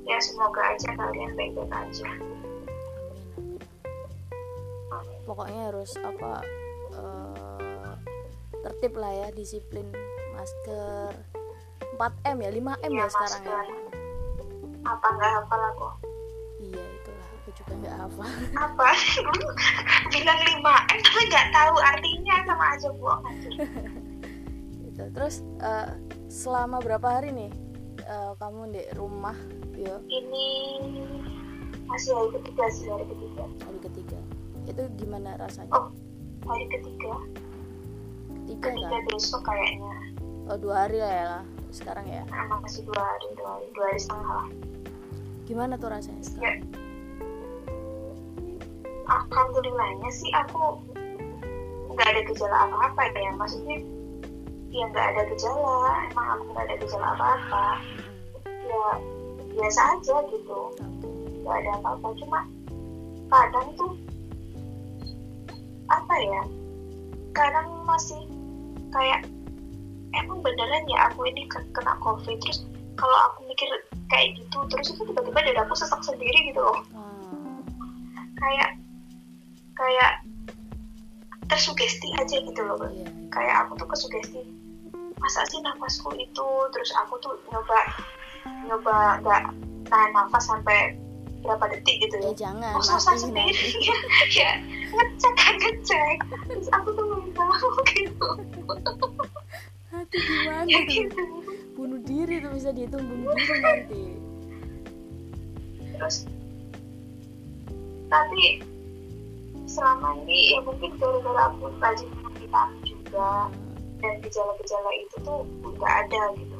ya 0.03 0.19
semoga 0.19 0.59
aja 0.75 0.91
kalian 0.93 1.33
baik-baik 1.39 1.71
aja 1.71 2.09
pokoknya 5.27 5.61
harus 5.69 5.91
apa 5.99 6.39
eh, 6.95 7.93
tertib 8.63 8.95
lah 8.95 9.11
ya 9.11 9.27
disiplin 9.35 9.91
masker. 10.31 11.11
4 11.97 12.29
m 12.29 12.37
ya 12.45 12.51
5 12.53 12.61
m 12.61 12.91
Iya, 12.93 13.03
ya 13.03 13.07
sekarang 13.09 13.41
ya. 13.43 13.59
apa 14.85 15.07
nggak 15.17 15.31
hafal 15.33 15.61
aku? 15.73 15.89
Iya 16.61 16.83
itulah. 16.93 17.27
Aku 17.41 17.49
juga 17.51 17.73
nggak 17.75 17.95
hafal. 17.97 18.29
Apa? 18.53 18.87
Dulu 19.17 19.47
bilang 20.13 20.39
5 20.39 20.61
m 20.93 20.99
tapi 21.01 21.21
nggak 21.27 21.47
tahu 21.51 21.75
artinya 21.81 22.35
sama 22.45 22.65
aja 22.77 22.87
aja 22.93 23.49
gitu. 24.85 25.03
Terus 25.11 25.35
eh, 25.59 25.87
selama 26.29 26.77
berapa 26.79 27.07
hari 27.17 27.33
nih 27.33 27.51
eh, 28.05 28.31
kamu 28.37 28.61
di 28.77 28.83
rumah 28.93 29.35
ya 29.73 29.97
ini 30.09 30.47
masih 31.89 32.13
hari 32.13 32.29
ketiga 32.41 32.65
sih 32.69 32.85
hari 32.89 33.05
ketiga. 33.09 33.43
Hari 33.65 33.79
ketiga 33.89 34.16
itu 34.67 34.83
gimana 34.99 35.39
rasanya? 35.39 35.71
Oh 35.71 35.87
hari 36.47 36.65
ketiga. 36.67 37.15
Ketiga 38.47 38.67
ketiga 38.71 38.97
kan? 38.99 39.07
besok 39.07 39.41
kayaknya. 39.47 39.95
Oh 40.47 40.57
dua 40.59 40.87
hari 40.87 40.99
lah 40.99 41.13
ya 41.13 41.25
lah. 41.39 41.43
Sekarang 41.71 42.05
ya? 42.07 42.23
Nah, 42.27 42.59
masih 42.63 42.83
dua 42.87 42.99
hari 42.99 43.27
dua 43.35 43.49
hari 43.59 43.67
dua 43.71 43.85
hari 43.87 43.99
setengah 43.99 44.31
lah. 44.31 44.47
Gimana 45.47 45.73
tuh 45.79 45.89
rasanya 45.91 46.19
ya. 46.19 46.27
Sekarang 46.27 46.59
alhamdulillahnya 49.07 50.09
sih 50.11 50.27
aku 50.35 50.83
nggak 51.95 52.07
ada 52.11 52.21
gejala 52.27 52.57
apa-apa 52.67 53.01
ya. 53.15 53.31
Maksudnya 53.39 53.77
ya 54.71 54.83
nggak 54.91 55.07
ada 55.15 55.21
gejala. 55.31 55.79
Emang 56.11 56.27
aku 56.35 56.43
nggak 56.51 56.65
ada 56.67 56.75
gejala 56.83 57.07
apa-apa. 57.15 57.65
Ya 58.67 58.85
biasa 59.55 59.81
aja 59.95 60.15
gitu. 60.27 60.59
Nggak 61.43 61.55
ada 61.63 61.71
apa-apa. 61.79 62.07
Cuma 62.19 62.39
kadang 63.27 63.67
tuh 63.75 63.91
apa 65.87 66.15
ya 66.19 66.41
kadang 67.31 67.67
masih 67.85 68.21
kayak 68.91 69.23
emang 70.15 70.41
beneran 70.41 70.83
ya 70.89 71.11
aku 71.11 71.27
ini 71.29 71.45
ke- 71.47 71.67
kena 71.75 71.93
covid? 72.01 72.35
Terus 72.41 72.65
kalau 72.97 73.17
aku 73.29 73.45
mikir 73.45 73.69
kayak 74.09 74.33
gitu 74.39 74.57
terus 74.73 74.89
itu 74.95 75.01
tiba-tiba 75.05 75.39
dadaku 75.53 75.73
sesak 75.77 76.01
sendiri 76.01 76.49
gitu 76.49 76.59
loh. 76.63 76.81
Ah, 76.97 77.61
kayak 78.41 78.69
kayak 79.77 80.11
tersugesti 81.47 82.09
aja 82.17 82.35
gitu 82.41 82.61
loh 82.65 82.75
Bang. 82.81 82.93
iya. 82.97 83.07
Kayak 83.29 83.55
aku 83.67 83.77
tuh 83.77 83.87
kesugesti 83.93 84.41
masa 85.21 85.45
sih 85.49 85.61
nafasku 85.61 86.09
itu? 86.17 86.47
Terus 86.73 86.91
aku 87.05 87.21
tuh 87.21 87.37
nyoba 87.53 87.79
nyoba 88.65 88.95
nggak 89.21 89.43
nahan 89.87 90.11
nafas 90.11 90.43
sampai 90.49 90.97
berapa 91.41 91.65
detik 91.71 91.95
gitu 92.03 92.15
ya? 92.19 92.29
Ya 92.29 92.33
jangan 92.35 92.73
oh 92.77 92.83
susah 92.83 93.13
matiin 93.15 93.23
sendiri 93.29 93.65
nanti. 93.71 94.39
ya 94.39 94.51
ngecek 94.93 95.33
kan 95.37 95.55
ngecek. 95.61 96.17
Terus 96.49 96.69
aku 96.73 96.89
tuh 96.93 97.03
belum 97.05 97.27
tahu 97.33 97.69
gitu. 97.95 98.29
Hati 99.93 100.17
gimana 100.19 100.67
ya 100.67 100.79
tuh? 100.81 100.91
gitu. 100.91 101.23
Bunuh 101.77 102.01
diri 102.03 102.33
udah 102.41 102.51
bisa 102.53 102.69
dihitung 102.73 103.03
bumbu 103.05 103.31
nanti. 103.33 104.03
Terus 105.97 106.17
tapi 108.07 108.63
selama 109.67 110.15
ini 110.23 110.55
ya 110.55 110.59
mungkin 110.63 110.95
gara-gara 110.95 111.51
aku 111.51 111.67
rajin 111.83 112.07
vitamin 112.39 112.81
juga 112.87 113.51
dan 113.99 114.13
gejala-gejala 114.23 114.91
itu 114.95 115.15
tuh 115.25 115.41
nggak 115.75 115.93
ada 116.07 116.21
gitu. 116.39 116.57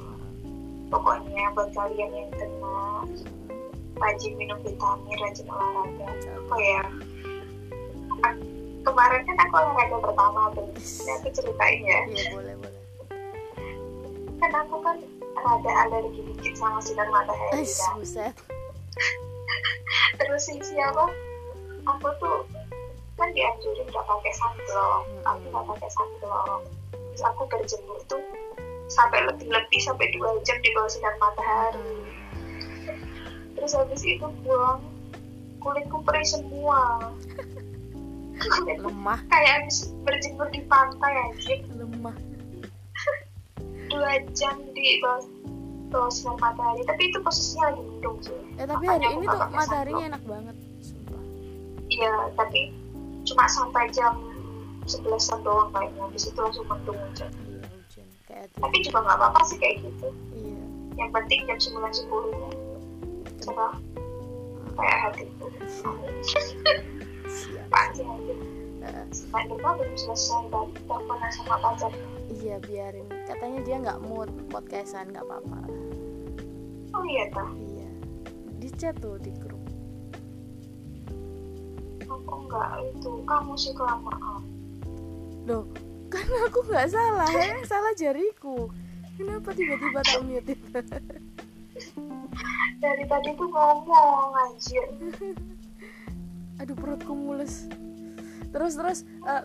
Pokoknya 0.88 1.52
buat 1.52 1.70
kalian 1.76 2.12
yang 2.16 2.32
kena 2.36 3.04
rajin 3.98 4.34
minum 4.38 4.60
vitamin 4.62 5.18
rajin 5.20 5.48
olahraga. 5.50 6.06
Apa 6.08 6.56
ya? 6.62 6.84
Kemarin 8.88 9.22
kan 9.28 9.38
aku 9.44 9.54
olahraga 9.60 9.98
pertama 10.00 10.42
tuh. 10.56 10.66
Ini 10.78 11.12
aku 11.20 11.28
ceritain 11.34 11.82
ya. 11.84 12.00
Iya 12.08 12.24
boleh 12.34 12.56
boleh. 12.62 12.82
Kan 14.38 14.52
aku 14.54 14.76
kan 14.86 14.98
rada 15.38 15.72
alergi 15.86 16.22
dikit 16.34 16.54
sama 16.58 16.80
sinar 16.82 17.10
matahari 17.10 17.66
kan. 17.66 17.94
buset. 17.98 18.34
Terus 20.18 20.42
si 20.50 20.58
siapa 20.64 21.06
aku 21.86 22.08
tuh 22.18 22.46
kan 23.18 23.30
dianjurin 23.34 23.86
nggak 23.90 24.06
pakai 24.06 24.34
sunblock. 24.38 25.04
Aku 25.26 25.44
nggak 25.52 25.66
pakai 25.76 25.90
sunblock. 25.92 26.62
Terus 26.94 27.24
aku 27.26 27.42
berjemur 27.50 28.00
tuh 28.06 28.22
sampai 28.88 29.20
lebih-lebih 29.28 29.80
sampai 29.84 30.08
dua 30.16 30.32
jam 30.48 30.56
di 30.64 30.72
bawah 30.72 30.88
sinar 30.88 31.12
matahari 31.20 32.07
terus 33.68 33.84
habis 33.84 34.04
itu 34.08 34.24
pulang 34.48 34.80
kulitku 35.60 36.00
perih 36.08 36.24
semua. 36.24 37.12
Kulitku 38.40 38.80
lemah. 38.88 39.20
Kayak 39.28 39.52
habis 39.60 39.92
berjemur 40.08 40.48
di 40.56 40.64
pantai 40.72 41.12
aja 41.28 41.68
lemah. 41.76 42.16
Dua 43.92 44.24
jam 44.32 44.56
di 44.72 45.04
bawah, 45.04 45.20
bawah 45.92 46.08
sinar 46.08 46.40
matahari. 46.40 46.80
Tapi 46.88 47.12
itu 47.12 47.20
posisinya 47.20 47.76
lagi 47.76 47.82
mendung 47.84 48.18
sih. 48.24 48.40
Eh 48.56 48.64
tapi 48.64 48.88
Makanya 48.88 49.04
hari 49.04 49.16
ini 49.20 49.26
tuh 49.28 49.40
mataharinya 49.52 50.06
enak 50.16 50.24
banget 50.24 50.56
sumpah. 50.80 51.24
Iya, 51.92 52.14
tapi 52.40 52.62
cuma 53.28 53.52
sampai 53.52 53.92
jam 53.92 54.16
11 54.88 55.44
doang 55.44 55.76
kayaknya. 55.76 56.08
Habis 56.08 56.24
itu 56.32 56.40
langsung 56.40 56.64
mendung 56.72 56.96
aja. 57.04 57.28
iya 57.52 57.68
hujan. 57.68 58.08
Kayak 58.32 58.48
tuh 58.56 58.60
Tapi 58.64 58.78
juga 58.80 58.98
nggak 59.04 59.18
apa-apa 59.20 59.42
sih 59.44 59.60
kayak 59.60 59.84
gitu. 59.84 60.08
iya. 60.40 60.56
Yang 60.96 61.10
penting 61.20 61.40
jam 61.52 61.60
9 61.60 62.08
10 62.08 62.32
nya 62.32 62.57
cerah 63.48 63.74
kayak 64.76 64.98
hatiku. 65.08 65.48
belum 69.78 69.94
selesai 69.96 70.42
teleponan 70.52 71.30
sama 71.32 71.56
pacar. 71.64 71.92
iya 72.44 72.60
biarin 72.60 73.08
katanya 73.30 73.60
dia 73.64 73.76
nggak 73.80 74.00
mood 74.04 74.30
podcastan 74.52 75.12
nggak 75.16 75.24
apa-apa 75.24 75.60
Oh 76.98 77.06
iya 77.06 77.30
tah, 77.30 77.46
iya 77.62 77.90
di 78.58 78.70
chat 78.74 78.98
tuh 78.98 79.22
di 79.22 79.30
grup 79.38 79.62
aku 82.08 82.34
enggak 82.48 82.68
itu. 82.96 83.12
Kamu 83.28 83.54
sih 83.60 83.76
kelamaan. 83.76 84.42
loh 85.46 85.68
kan 86.08 86.28
aku 86.48 86.60
nggak 86.68 86.88
salah 86.88 87.28
ya 87.28 87.60
salah 87.68 87.92
jariku 87.96 88.72
kenapa 89.20 89.52
tiba-tiba 89.52 90.00
tak 90.04 90.24
mute 90.24 90.56
Dari 92.78 93.04
tadi 93.10 93.30
tuh 93.34 93.50
ngomong 93.50 94.32
anjir. 94.38 94.86
aduh 96.58 96.74
perutku 96.74 97.14
mules 97.14 97.70
terus 98.50 98.74
terus 98.74 99.00
eh, 99.30 99.44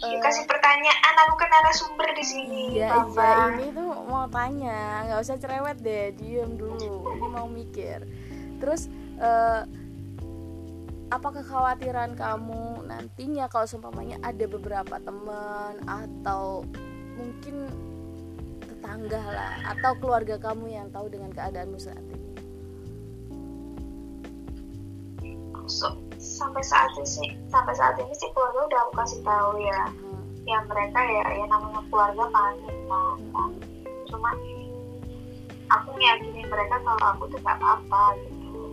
eh, 0.00 0.20
Kasih 0.22 0.48
pertanyaan 0.48 1.14
aku 1.26 1.34
ke 1.36 1.46
narasumber 1.50 2.08
di 2.16 2.24
sini. 2.24 2.62
iya 2.78 3.02
iya 3.04 3.32
ini 3.58 3.74
tuh 3.74 3.90
mau 4.06 4.30
tanya. 4.30 5.04
Nggak 5.10 5.20
usah 5.26 5.36
cerewet 5.42 5.82
deh 5.82 6.14
diem 6.14 6.54
dulu. 6.54 7.18
Ini 7.18 7.28
mau 7.28 7.50
mikir. 7.50 8.06
Terus 8.62 8.86
eh, 9.18 9.62
apa 11.08 11.28
kekhawatiran 11.40 12.14
kamu 12.14 12.86
nantinya 12.86 13.50
kalau 13.50 13.66
seumpamanya 13.66 14.22
ada 14.22 14.44
beberapa 14.46 15.02
teman 15.02 15.82
atau 15.88 16.62
mungkin 17.18 17.66
tetangga 18.88 19.20
lah 19.20 19.52
atau 19.76 19.92
keluarga 20.00 20.40
kamu 20.40 20.72
yang 20.72 20.88
tahu 20.88 21.12
dengan 21.12 21.28
keadaanmu 21.36 21.76
saat 21.76 22.00
ini? 22.00 22.24
So, 25.68 25.92
sampai 26.16 26.64
saat 26.64 26.96
ini 26.96 27.04
sih 27.04 27.28
sampai 27.52 27.76
saat 27.76 28.00
ini 28.00 28.08
sih 28.16 28.32
keluarga 28.32 28.64
udah 28.64 28.80
aku 28.88 28.92
kasih 29.04 29.20
tahu 29.20 29.60
ya. 29.60 29.92
Hmm, 29.92 30.24
ya 30.48 30.58
mereka 30.64 31.04
ya 31.04 31.24
ya 31.36 31.44
namanya 31.52 31.84
keluarga 31.92 32.24
panik 32.32 32.76
lah 32.88 33.12
kan. 33.36 33.52
cuma 34.08 34.32
aku 35.68 35.88
meyakini 36.00 36.48
mereka 36.48 36.80
kalau 36.80 37.04
aku 37.12 37.28
tuh 37.28 37.40
gak 37.44 37.60
apa-apa 37.60 38.16
gitu. 38.24 38.72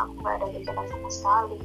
Aku 0.00 0.12
gak 0.24 0.40
ada 0.40 0.46
gejala 0.56 0.88
sama 0.88 1.08
sekali 1.12 1.60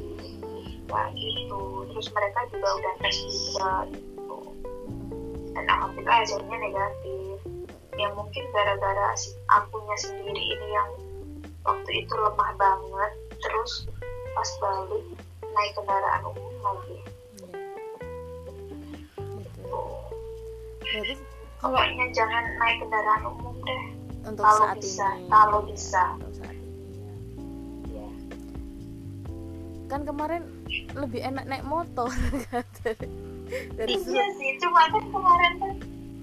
ya 0.91 1.03
gitu. 1.15 1.87
Terus 1.95 2.11
mereka 2.11 2.43
juga 2.51 2.67
udah 2.75 2.93
tes 2.99 3.17
juga 3.23 3.71
gitu. 3.87 4.37
Dan 5.55 5.63
alhamdulillah 5.71 6.19
hasilnya 6.19 6.57
negatif 6.59 7.34
ya 7.95 8.07
mungkin 8.11 8.43
gara-gara 8.51 9.15
si 9.15 9.31
akunya 9.47 9.95
sendiri 9.95 10.43
ini 10.43 10.67
yang 10.75 10.89
waktu 11.63 11.91
itu 12.03 12.13
lemah 12.13 12.51
banget 12.59 13.11
terus 13.39 13.87
pas 14.35 14.49
balik 14.59 15.05
naik 15.41 15.71
kendaraan 15.79 16.21
umum 16.27 16.55
lagi 16.59 16.97
iya. 17.39 17.49
tuh 19.63 19.95
berarti 20.83 21.13
kalau 21.63 21.79
pokoknya 21.79 22.05
jangan 22.11 22.43
naik 22.59 22.77
kendaraan 22.83 23.23
umum 23.31 23.55
deh 23.63 23.83
untuk 24.25 24.43
kalau 24.43 24.65
saat 24.65 24.77
bisa, 24.81 25.07
ini 25.15 25.29
kalau 25.31 25.59
bisa. 25.63 26.03
untuk 26.19 26.33
saat 26.35 26.57
ini 26.57 26.91
ya. 26.99 27.15
ya. 27.95 28.11
kan 29.87 30.01
kemarin 30.03 30.43
lebih 30.99 31.21
enak 31.23 31.45
naik 31.47 31.63
motor 31.63 32.11
kan 32.51 32.65
dari, 32.83 33.07
dari 33.79 33.93
iya 34.03 34.25
sih 34.35 34.51
cuma 34.59 34.83
kan 34.91 35.05
kemarin 35.07 35.53
kan 35.63 35.75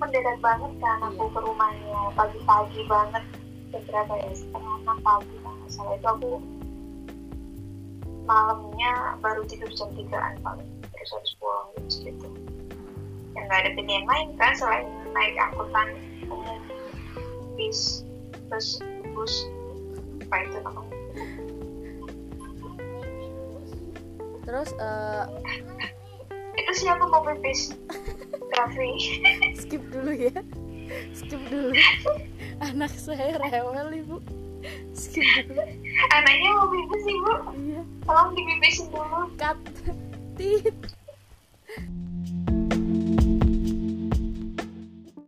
mendadak 0.02 0.38
banget 0.42 0.72
kan 0.82 0.98
aku 1.06 1.30
Iya. 1.30 1.32
ke 1.32 1.38
rumahnya 1.46 2.00
pagi-pagi 2.18 2.80
banget 2.90 3.24
jam 3.70 3.82
berapa 3.86 4.12
ya? 4.18 4.30
Setengah 4.34 4.74
enam 4.82 4.98
pagi 5.06 5.34
kalau 5.38 5.56
nggak 5.62 5.70
salah. 5.70 5.94
Itu 5.94 6.08
aku 6.10 6.30
malamnya 8.26 8.92
baru 9.22 9.42
tidur 9.46 9.70
jam 9.70 9.94
tigaan 9.94 10.34
paling 10.42 10.66
terus 10.90 11.10
harus 11.14 11.32
pulang 11.38 11.70
segitu. 11.86 12.28
Yang 13.38 13.44
nggak 13.46 13.60
ada 13.62 13.70
pilihan 13.78 14.04
lain 14.10 14.28
kan 14.36 14.52
selain 14.58 14.86
naik 15.14 15.38
angkutan 15.38 15.88
umum 16.26 16.58
bis 17.54 18.02
terus 18.50 18.82
bus 19.14 19.46
apa 20.26 20.36
itu 20.50 20.58
namanya? 20.66 20.96
Terus 24.42 24.70
eh, 24.74 25.24
itu 26.58 26.72
siapa 26.74 27.06
mobil 27.06 27.38
bis 27.38 27.72
Skip 29.58 29.82
dulu 29.90 30.12
ya. 30.14 30.34
Skip 31.16 31.42
dulu. 31.50 31.74
Anak 32.62 32.92
saya 32.94 33.38
rewel 33.42 33.90
ibu. 33.98 34.16
Skip 34.94 35.26
dulu. 35.48 35.62
Anaknya 36.14 36.50
mau 36.54 36.66
pipis 36.70 37.00
sih 37.02 37.16
bu 37.18 37.32
iya. 37.58 37.82
Tolong 38.06 38.30
dipipisin 38.38 38.86
dulu. 38.94 39.20
Cut. 39.34 39.58
Tit 40.38 40.78